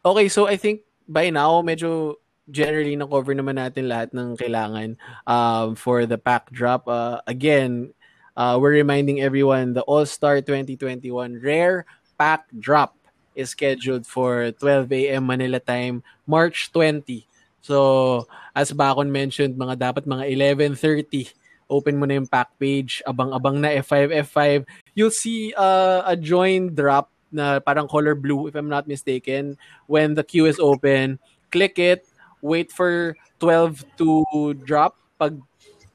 Okay, 0.04 0.28
so 0.30 0.46
I 0.46 0.54
think 0.54 0.86
by 1.08 1.30
now, 1.30 1.58
medyo 1.62 2.14
generally 2.48 2.94
na-cover 2.96 3.34
naman 3.34 3.58
natin 3.58 3.90
lahat 3.90 4.14
ng 4.14 4.38
kailangan 4.38 4.96
um, 5.26 5.74
for 5.74 6.06
the 6.06 6.16
pack 6.16 6.48
drop. 6.54 6.86
Uh, 6.86 7.18
again, 7.26 7.92
uh, 8.38 8.56
we're 8.56 8.78
reminding 8.78 9.20
everyone 9.20 9.74
the 9.74 9.82
All-Star 9.84 10.40
2021 10.40 11.42
Rare 11.42 11.84
Pack 12.16 12.46
Drop 12.56 12.94
is 13.34 13.50
scheduled 13.50 14.06
for 14.06 14.50
12 14.58 14.90
a.m. 14.92 15.26
Manila 15.26 15.60
time, 15.60 16.02
March 16.26 16.70
20. 16.72 17.26
So, 17.60 18.26
as 18.54 18.72
Bakon 18.72 19.10
mentioned, 19.10 19.58
mga 19.58 19.78
dapat 19.78 20.06
mga 20.06 20.30
11.30, 20.74 21.34
open 21.68 21.98
mo 21.98 22.06
na 22.06 22.16
yung 22.16 22.30
pack 22.30 22.54
page, 22.56 23.02
abang-abang 23.04 23.60
na 23.60 23.74
F5, 23.82 24.14
F5. 24.30 24.64
You'll 24.94 25.14
see 25.14 25.52
uh, 25.58 26.02
a 26.06 26.16
join 26.16 26.74
drop 26.74 27.10
na 27.32 27.60
parang 27.60 27.88
color 27.88 28.14
blue, 28.14 28.46
if 28.46 28.54
I'm 28.54 28.68
not 28.68 28.88
mistaken, 28.88 29.56
when 29.86 30.14
the 30.14 30.24
queue 30.24 30.46
is 30.46 30.58
open. 30.58 31.18
Click 31.50 31.78
it, 31.78 32.06
wait 32.42 32.72
for 32.72 33.16
12 33.40 33.84
to 33.98 34.54
drop. 34.64 34.96
Pag 35.18 35.40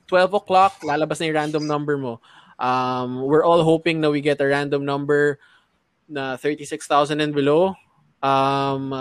12 0.07 0.33
o'clock, 0.33 0.77
lalabas 0.83 1.19
na 1.19 1.27
yung 1.27 1.35
random 1.35 1.63
number 1.67 1.97
mo. 1.97 2.19
Um, 2.59 3.23
we're 3.23 3.43
all 3.43 3.63
hoping 3.63 4.01
na 4.01 4.09
we 4.09 4.21
get 4.21 4.41
a 4.41 4.47
random 4.47 4.85
number 4.85 5.39
na 6.07 6.37
36,000 6.37 7.19
and 7.19 7.33
below. 7.33 7.73
Um, 8.21 8.93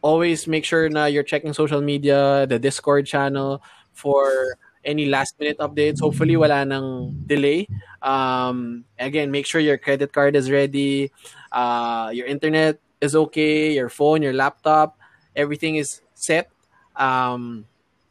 always 0.00 0.46
make 0.46 0.64
sure 0.64 0.88
na 0.88 1.06
you're 1.06 1.26
checking 1.26 1.52
social 1.52 1.80
media, 1.80 2.46
the 2.46 2.58
Discord 2.58 3.06
channel 3.06 3.62
for 3.92 4.56
any 4.84 5.06
last 5.06 5.38
minute 5.38 5.58
updates. 5.58 6.00
Hopefully 6.00 6.36
wala 6.36 6.64
nang 6.64 7.14
delay. 7.26 7.68
Um, 8.02 8.84
again, 8.98 9.30
make 9.30 9.46
sure 9.46 9.60
your 9.60 9.78
credit 9.78 10.12
card 10.12 10.34
is 10.36 10.50
ready, 10.50 11.10
uh, 11.52 12.10
your 12.12 12.26
internet 12.26 12.78
is 13.00 13.14
okay, 13.14 13.72
your 13.74 13.88
phone, 13.88 14.22
your 14.22 14.32
laptop, 14.32 14.98
everything 15.36 15.76
is 15.76 16.00
set. 16.14 16.50
Um, 16.96 17.66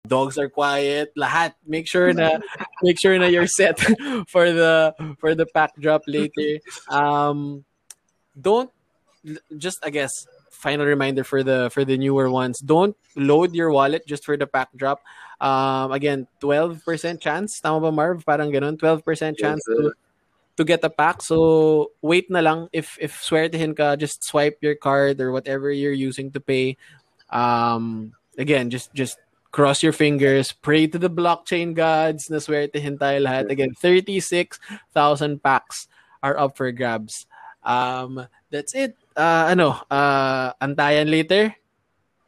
dogs 0.08 0.38
are 0.38 0.50
quiet, 0.50 1.14
lahat. 1.18 1.54
Make 1.66 1.88
sure 1.88 2.14
na 2.14 2.40
make 2.84 3.00
sure 3.00 3.18
na 3.18 3.26
you're 3.26 3.48
set 3.50 3.80
for 4.32 4.52
the 4.52 4.94
for 5.20 5.36
the 5.36 5.46
pack 5.46 5.74
drop 5.80 6.04
later. 6.08 6.60
Um, 6.90 7.66
don't 8.40 8.70
just 9.58 9.84
I 9.84 9.90
guess 9.90 10.12
final 10.62 10.86
reminder 10.86 11.24
for 11.24 11.42
the 11.44 11.70
for 11.74 11.84
the 11.84 11.98
newer 11.98 12.30
ones. 12.30 12.60
Don't 12.62 12.96
load 13.16 13.54
your 13.54 13.72
wallet 13.72 14.06
just 14.06 14.24
for 14.24 14.38
the 14.38 14.46
pack 14.46 14.70
drop. 14.76 15.02
Um, 15.42 15.92
again, 15.92 16.28
12% 16.40 16.86
chance. 17.20 17.60
Tama 17.60 17.82
ba 17.82 17.92
Marv? 17.92 18.22
Parang 18.24 18.54
ganun. 18.54 18.78
12% 18.78 19.02
chance 19.42 19.62
to 19.66 19.92
to 20.58 20.64
get 20.64 20.84
a 20.84 20.90
pack. 20.90 21.22
So 21.22 21.92
wait 22.02 22.30
na 22.30 22.40
lang 22.40 22.68
if 22.74 22.98
if 23.00 23.22
swear 23.24 23.50
swertehin 23.50 23.76
ka, 23.76 23.96
just 23.96 24.24
swipe 24.24 24.60
your 24.62 24.76
card 24.76 25.22
or 25.22 25.32
whatever 25.32 25.72
you're 25.72 25.96
using 25.96 26.32
to 26.32 26.40
pay. 26.40 26.78
Um, 27.30 28.14
again, 28.38 28.70
just 28.70 28.94
just 28.94 29.18
cross 29.52 29.84
your 29.84 29.92
fingers, 29.92 30.52
pray 30.52 30.88
to 30.88 30.98
the 30.98 31.12
blockchain 31.12 31.76
gods 31.76 32.32
na 32.32 32.40
swertehin 32.40 32.98
tayo 32.98 33.28
lahat. 33.28 33.52
Again, 33.52 33.76
36,000 33.76 35.44
packs 35.44 35.88
are 36.24 36.40
up 36.40 36.56
for 36.56 36.72
grabs. 36.72 37.28
Um, 37.64 38.26
that's 38.50 38.74
it. 38.74 38.96
Uh, 39.16 39.52
ano, 39.52 39.76
uh, 39.92 40.56
antayan 40.64 41.12
later. 41.12 41.54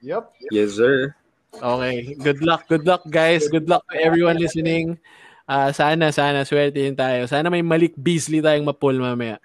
Yep. 0.03 0.51
Yes, 0.51 0.75
sir. 0.75 1.15
Okay. 1.55 2.13
Good 2.19 2.43
luck. 2.43 2.67
Good 2.67 2.85
luck, 2.85 3.07
guys. 3.09 3.47
Good 3.47 3.69
luck 3.69 3.87
to 3.91 3.97
everyone 4.03 4.37
listening. 4.37 4.99
Uh, 5.43 5.71
sana, 5.75 6.11
sana, 6.11 6.47
swertehin 6.47 6.95
tayo. 6.95 7.27
Sana 7.27 7.51
may 7.51 7.61
Malik 7.61 7.93
Beasley 7.99 8.39
tayong 8.39 8.63
mapul 8.63 8.95
mamaya. 8.95 9.39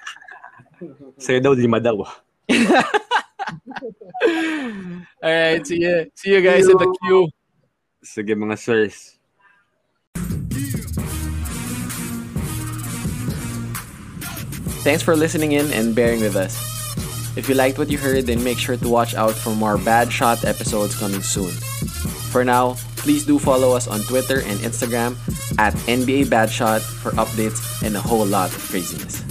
Sa'yo 1.22 1.42
daw, 1.42 1.52
lima 1.58 1.82
daw. 1.82 2.06
Alright, 5.22 5.66
see 5.66 5.82
you. 5.82 6.06
See 6.14 6.30
you 6.30 6.40
guys 6.40 6.70
in 6.70 6.78
the 6.78 6.90
queue. 7.02 7.26
Sige, 8.06 8.38
mga 8.38 8.54
sirs. 8.54 9.18
Thanks 14.86 15.02
for 15.02 15.16
listening 15.18 15.52
in 15.52 15.66
and 15.74 15.94
bearing 15.94 16.22
with 16.22 16.36
us. 16.38 16.54
If 17.36 17.48
you 17.48 17.54
liked 17.54 17.78
what 17.78 17.90
you 17.90 17.98
heard, 17.98 18.26
then 18.26 18.42
make 18.42 18.58
sure 18.58 18.76
to 18.76 18.88
watch 18.88 19.14
out 19.14 19.34
for 19.34 19.50
more 19.50 19.76
Bad 19.78 20.10
Shot 20.10 20.44
episodes 20.44 20.94
coming 20.98 21.22
soon. 21.22 21.50
For 22.30 22.44
now, 22.44 22.78
please 22.98 23.24
do 23.24 23.38
follow 23.38 23.76
us 23.76 23.88
on 23.88 24.00
Twitter 24.00 24.40
and 24.40 24.58
Instagram 24.60 25.16
at 25.58 25.74
NBA 25.86 26.30
Bad 26.30 26.50
Shot 26.50 26.82
for 26.82 27.12
updates 27.12 27.82
and 27.82 27.96
a 27.96 28.00
whole 28.00 28.26
lot 28.26 28.50
of 28.54 28.58
craziness. 28.58 29.27